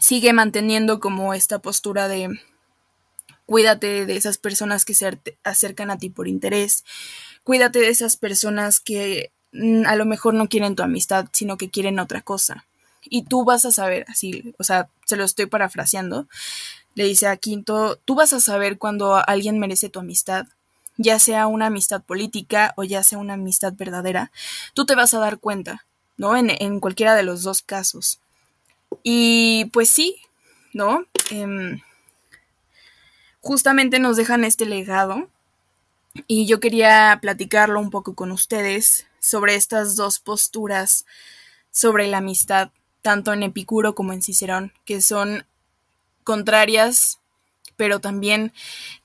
sigue 0.00 0.32
manteniendo 0.32 1.00
como 1.00 1.34
esta 1.34 1.58
postura 1.60 2.08
de 2.08 2.40
cuídate 3.46 4.06
de 4.06 4.16
esas 4.16 4.38
personas 4.38 4.84
que 4.84 4.94
se 4.94 5.18
acercan 5.42 5.90
a 5.90 5.98
ti 5.98 6.08
por 6.08 6.28
interés, 6.28 6.84
cuídate 7.42 7.80
de 7.80 7.88
esas 7.88 8.16
personas 8.16 8.78
que 8.78 9.32
a 9.86 9.96
lo 9.96 10.06
mejor 10.06 10.34
no 10.34 10.48
quieren 10.48 10.76
tu 10.76 10.82
amistad, 10.82 11.26
sino 11.32 11.56
que 11.56 11.70
quieren 11.70 11.98
otra 11.98 12.20
cosa. 12.20 12.64
Y 13.02 13.22
tú 13.24 13.44
vas 13.44 13.64
a 13.64 13.72
saber, 13.72 14.04
así, 14.08 14.54
o 14.58 14.64
sea, 14.64 14.88
se 15.06 15.16
lo 15.16 15.24
estoy 15.24 15.46
parafraseando, 15.46 16.28
le 16.94 17.04
dice 17.04 17.26
a 17.26 17.36
Quinto, 17.36 17.96
tú 18.04 18.14
vas 18.14 18.32
a 18.32 18.40
saber 18.40 18.78
cuando 18.78 19.16
alguien 19.16 19.58
merece 19.58 19.88
tu 19.88 20.00
amistad, 20.00 20.46
ya 20.96 21.18
sea 21.18 21.46
una 21.46 21.66
amistad 21.66 22.02
política 22.02 22.74
o 22.76 22.84
ya 22.84 23.02
sea 23.02 23.18
una 23.18 23.34
amistad 23.34 23.72
verdadera, 23.74 24.30
tú 24.74 24.84
te 24.84 24.94
vas 24.94 25.14
a 25.14 25.18
dar 25.18 25.38
cuenta, 25.38 25.86
¿no? 26.16 26.36
En, 26.36 26.80
cualquiera 26.80 27.14
de 27.14 27.22
los 27.22 27.42
dos 27.42 27.62
casos. 27.62 28.20
Y 29.02 29.66
pues 29.72 29.88
sí, 29.88 30.16
¿no? 30.74 31.06
Em, 31.30 31.80
justamente 33.40 33.98
nos 33.98 34.16
dejan 34.16 34.44
este 34.44 34.66
legado 34.66 35.28
y 36.26 36.46
yo 36.46 36.60
quería 36.60 37.18
platicarlo 37.22 37.80
un 37.80 37.90
poco 37.90 38.14
con 38.14 38.32
ustedes 38.32 39.06
sobre 39.20 39.54
estas 39.54 39.94
dos 39.94 40.18
posturas 40.18 41.06
sobre 41.70 42.08
la 42.08 42.18
amistad, 42.18 42.70
tanto 43.02 43.32
en 43.32 43.42
Epicuro 43.42 43.94
como 43.94 44.12
en 44.12 44.22
Cicerón, 44.22 44.72
que 44.84 45.00
son 45.00 45.46
contrarias, 46.24 47.20
pero 47.76 48.00
también 48.00 48.52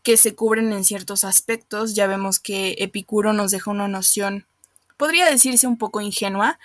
que 0.03 0.17
se 0.17 0.35
cubren 0.35 0.73
en 0.73 0.83
ciertos 0.83 1.23
aspectos. 1.23 1.95
Ya 1.95 2.07
vemos 2.07 2.39
que 2.39 2.75
Epicuro 2.79 3.33
nos 3.33 3.51
deja 3.51 3.71
una 3.71 3.87
noción, 3.87 4.45
podría 4.97 5.25
decirse 5.29 5.67
un 5.67 5.77
poco 5.77 6.01
ingenua, 6.01 6.59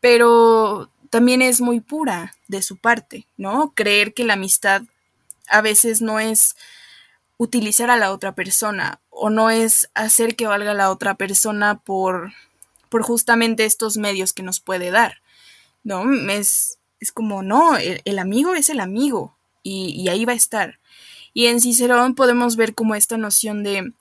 pero 0.00 0.90
también 1.10 1.42
es 1.42 1.60
muy 1.60 1.80
pura 1.80 2.34
de 2.48 2.62
su 2.62 2.76
parte, 2.76 3.26
¿no? 3.36 3.72
Creer 3.74 4.12
que 4.12 4.24
la 4.24 4.34
amistad 4.34 4.82
a 5.48 5.60
veces 5.60 6.02
no 6.02 6.18
es 6.18 6.56
utilizar 7.38 7.90
a 7.90 7.96
la 7.96 8.12
otra 8.12 8.34
persona 8.34 9.00
o 9.10 9.30
no 9.30 9.50
es 9.50 9.90
hacer 9.94 10.36
que 10.36 10.46
valga 10.46 10.74
la 10.74 10.90
otra 10.90 11.14
persona 11.14 11.78
por 11.78 12.32
por 12.88 13.02
justamente 13.02 13.64
estos 13.64 13.96
medios 13.96 14.32
que 14.32 14.42
nos 14.42 14.60
puede 14.60 14.90
dar. 14.90 15.20
¿No? 15.84 16.04
Es, 16.30 16.78
es 17.00 17.12
como, 17.12 17.42
no, 17.42 17.76
el, 17.76 18.18
amigo 18.18 18.54
es 18.54 18.70
el 18.70 18.80
amigo 18.80 19.36
y, 19.62 20.08
ahí 20.08 20.24
va 20.24 20.32
a 20.32 20.36
estar. 20.36 20.78
Y 21.34 21.46
en 21.46 21.60
Cicerón 21.60 22.14
podemos 22.14 22.56
ver 22.56 22.74
como 22.74 22.94
esta 22.94 23.18
noción 23.18 23.62
de, 23.62 23.92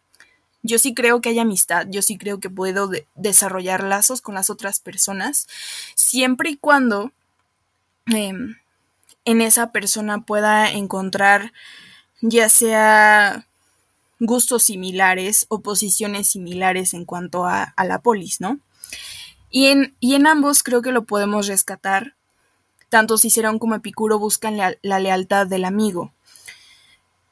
yo 0.64 0.80
sí 0.80 0.94
creo 0.94 1.22
que 1.22 1.30
hay 1.30 1.40
amistad, 1.40 1.88
yo 1.90 2.02
sí 2.02 2.18
creo 2.18 2.40
que 2.40 2.50
puedo 2.50 2.90
desarrollar 3.16 3.84
lazos 3.84 4.22
con 4.22 4.36
las 4.36 4.50
otras 4.50 4.80
personas, 4.80 5.48
siempre 5.96 6.52
y 6.52 6.58
cuando 6.58 7.12
em, 8.08 8.56
en 9.26 9.42
esa 9.42 9.72
persona 9.72 10.22
pueda 10.22 10.72
encontrar 10.72 11.52
ya 12.22 12.48
sea 12.48 13.48
gustos 14.20 14.64
similares 14.64 15.46
o 15.50 15.60
posiciones 15.60 16.30
similares 16.30 16.94
en 16.94 17.06
cuanto 17.06 17.46
a, 17.46 17.64
a 17.64 17.86
la 17.86 18.00
polis, 18.00 18.40
¿no? 18.40 18.60
Y 19.50 19.68
en, 19.68 19.96
y 20.00 20.16
en 20.16 20.28
ambos 20.28 20.64
creo 20.64 20.82
que 20.82 20.92
lo 20.92 21.06
podemos 21.06 21.48
rescatar. 21.48 22.16
Tanto 22.90 23.18
Cicerón 23.18 23.60
como 23.60 23.76
Epicuro 23.76 24.20
buscan 24.20 24.58
la, 24.58 25.00
lealtad 25.00 25.48
del 25.48 25.66
amigo. 25.66 26.12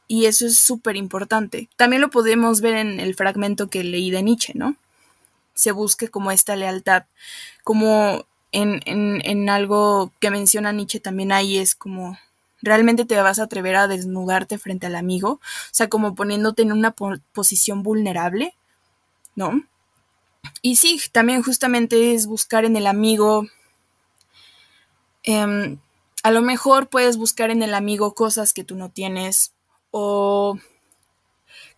Y 0.07 0.25
eso 0.25 0.45
es 0.45 0.57
súper 0.57 0.95
importante. 0.95 1.69
También 1.75 2.01
lo 2.01 2.09
podemos 2.09 2.61
ver 2.61 2.75
en 2.75 2.99
el 2.99 3.15
fragmento 3.15 3.69
que 3.69 3.83
leí 3.83 4.11
de 4.11 4.23
Nietzsche, 4.23 4.53
¿no? 4.55 4.75
Se 5.53 5.71
busque 5.71 6.07
como 6.07 6.31
esta 6.31 6.55
lealtad. 6.55 7.05
Como 7.63 8.25
en, 8.51 8.81
en, 8.85 9.49
algo 9.49 10.11
que 10.19 10.29
menciona 10.29 10.71
Nietzsche 10.71 10.99
también 10.99 11.31
ahí 11.31 11.57
es 11.57 11.75
como 11.75 12.17
realmente 12.61 13.03
te 13.03 13.19
vas 13.19 13.39
a 13.39 13.43
atrever 13.43 13.75
a 13.75 13.87
desnudarte 13.87 14.57
frente 14.57 14.87
al 14.87 14.95
amigo, 14.95 15.31
o 15.31 15.39
sea, 15.71 15.89
como 15.89 16.15
poniéndote 16.15 16.61
en 16.61 16.71
una 16.71 16.95
posición 17.33 17.83
vulnerable, 17.83 18.55
¿no? 19.35 19.63
Y 20.61 20.77
sí, 20.77 20.99
también 21.11 21.43
justamente 21.43 22.13
es 22.13 22.25
buscar 22.25 22.65
en 22.65 22.75
el 22.75 22.87
amigo, 22.87 23.47
em, 25.23 25.77
a 26.23 26.31
lo 26.31 26.41
mejor 26.41 26.87
puedes 26.87 27.17
buscar 27.17 27.51
en 27.51 27.63
el 27.63 27.73
amigo 27.73 28.13
cosas 28.15 28.53
que 28.53 28.63
tú 28.63 28.75
no 28.75 28.89
tienes 28.89 29.53
o 29.91 30.57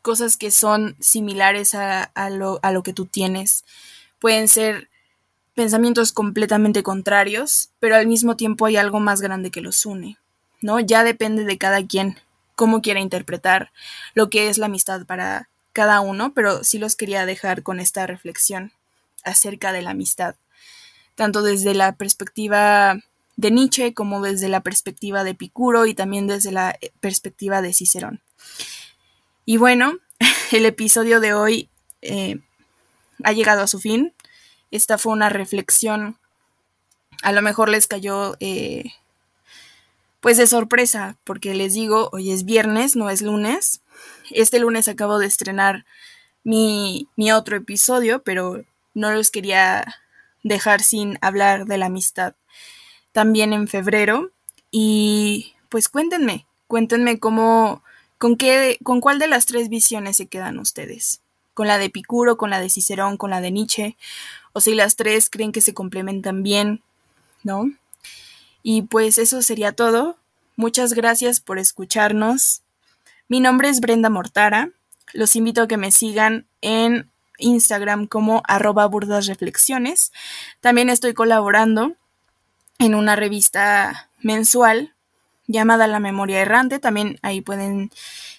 cosas 0.02 0.38
que 0.38 0.52
son 0.52 0.96
similares 1.00 1.74
a, 1.74 2.12
lo, 2.30 2.60
a 2.62 2.72
lo 2.72 2.84
que 2.84 2.94
tú 2.94 3.08
tienes. 3.08 3.66
Pueden 4.20 4.48
ser 4.48 4.90
pensamientos 5.56 6.12
completamente 6.12 6.84
contrarios, 6.84 7.70
pero 7.80 7.96
al 7.96 8.06
mismo 8.06 8.38
tiempo 8.38 8.68
hay 8.68 8.78
algo 8.78 9.00
más 9.00 9.22
grande 9.22 9.50
que 9.50 9.62
los 9.62 9.84
une, 9.86 10.20
¿no? 10.62 10.80
Ya 10.80 11.04
depende 11.04 11.44
de 11.44 11.58
cada 11.58 11.84
quien 11.86 12.20
cómo 12.56 12.84
quiera 12.84 13.00
interpretar 13.00 13.72
lo 14.14 14.30
que 14.30 14.50
es 14.50 14.60
la 14.60 14.68
amistad 14.68 15.06
para 15.08 15.50
cada 15.76 16.00
uno, 16.00 16.34
pero 16.34 16.64
sí 16.64 16.80
los 16.80 16.96
quería 16.96 17.26
dejar 17.26 17.62
con 17.62 17.82
esta 17.82 18.08
reflexión 18.08 18.72
acerca 19.26 19.74
de 19.74 19.82
la 19.82 19.90
amistad, 19.90 20.36
tanto 21.16 21.42
desde 21.42 21.74
la 21.74 21.98
perspectiva 21.98 22.98
de 23.36 23.52
Nietzsche 23.52 23.94
como 23.94 24.22
desde 24.22 24.48
la 24.48 24.62
perspectiva 24.62 25.26
de 25.26 25.36
Picuro 25.36 25.86
y 25.86 25.94
también 25.94 26.28
desde 26.28 26.54
la 26.54 26.80
perspectiva 27.02 27.62
de 27.62 27.74
Cicerón. 27.74 28.22
Y 29.44 29.58
bueno, 29.58 29.98
el 30.54 30.66
episodio 30.66 31.20
de 31.20 31.34
hoy 31.34 31.70
eh, 32.02 32.40
ha 33.26 33.34
llegado 33.34 33.62
a 33.62 33.68
su 33.68 33.82
fin. 33.82 34.14
Esta 34.72 34.98
fue 34.98 35.12
una 35.12 35.28
reflexión. 35.28 36.18
A 37.22 37.34
lo 37.34 37.42
mejor 37.42 37.68
les 37.68 37.88
cayó 37.88 38.38
eh, 38.40 38.94
pues 40.22 40.38
de 40.38 40.48
sorpresa, 40.48 41.18
porque 41.26 41.54
les 41.54 41.74
digo, 41.74 42.10
hoy 42.14 42.32
es 42.32 42.46
viernes, 42.46 42.96
no 42.96 43.10
es 43.10 43.22
lunes. 43.22 43.82
Este 44.32 44.60
lunes 44.60 44.88
acabo 44.88 45.20
de 45.20 45.28
estrenar 45.28 45.86
mi, 46.44 47.08
mi 47.16 47.32
otro 47.32 47.58
episodio, 47.58 48.24
pero 48.24 48.64
no 48.94 49.12
los 49.12 49.30
quería 49.32 49.86
dejar 50.44 50.84
sin 50.84 51.18
hablar 51.22 51.66
de 51.66 51.78
la 51.78 51.88
amistad. 51.88 52.36
También 53.12 53.54
en 53.54 53.68
febrero. 53.68 54.32
Y 54.72 55.54
pues 55.70 55.90
cuéntenme, 55.90 56.46
cuéntenme 56.68 57.20
cómo, 57.20 57.84
con 58.18 58.38
qué, 58.38 58.78
con 58.84 59.02
cuál 59.02 59.20
de 59.20 59.28
las 59.28 59.46
tres 59.46 59.70
visiones 59.70 60.18
se 60.18 60.28
quedan 60.28 60.60
ustedes. 60.60 61.22
Con 61.54 61.68
la 61.68 61.78
de 61.78 61.90
Picuro, 61.90 62.38
con 62.38 62.50
la 62.50 62.60
de 62.60 62.70
Cicerón, 62.70 63.18
con 63.18 63.30
la 63.30 63.42
de 63.42 63.52
Nietzsche. 63.52 63.98
O 64.54 64.62
si 64.62 64.76
las 64.76 64.96
tres 64.96 65.30
creen 65.30 65.52
que 65.52 65.62
se 65.62 65.74
complementan 65.74 66.44
bien, 66.44 66.82
¿no? 67.44 67.72
Y 68.64 68.84
pues 68.84 69.18
eso 69.18 69.42
sería 69.42 69.72
todo. 69.72 70.18
Muchas 70.56 70.94
gracias 70.94 71.40
por 71.40 71.60
escucharnos. 71.60 72.62
Mi 73.28 73.40
nombre 73.40 73.70
es 73.70 73.80
Brenda 73.80 74.12
Mortara. 74.12 74.70
Los 75.14 75.36
invito 75.36 75.64
a 75.64 75.68
que 75.68 75.78
me 75.78 75.92
sigan 75.92 76.46
en 76.62 77.10
Instagram 77.40 78.06
como 78.06 78.44
arroba 78.48 78.86
burdasreflexiones. 78.86 80.12
También 80.62 80.90
estoy 80.90 81.16
colaborando 81.16 81.94
en 82.78 82.94
una 82.94 83.16
revista 83.16 84.12
mensual 84.22 84.94
llamada 85.48 85.88
La 85.88 86.00
Memoria 86.00 86.40
Errante. 86.40 86.78
También 86.78 87.18
ahí 87.24 87.42
pueden 87.42 87.90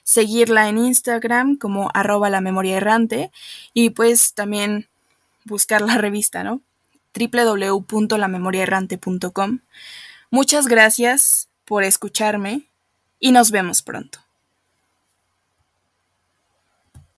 seguirla 0.04 0.68
en 0.68 0.78
Instagram 0.78 1.56
como 1.56 1.90
arroba 1.92 2.30
la 2.30 2.40
memoria 2.40 2.76
errante 2.76 3.32
y 3.74 3.90
pues 3.90 4.34
también 4.34 4.86
buscar 5.44 5.82
la 5.82 5.98
revista, 5.98 6.44
¿no? 6.44 6.60
www.lamemoriaerrante.com. 7.12 9.58
Muchas 10.30 10.68
gracias 10.68 11.48
por 11.64 11.82
escucharme 11.82 12.68
y 13.18 13.32
nos 13.32 13.50
vemos 13.50 13.82
pronto. 13.82 14.25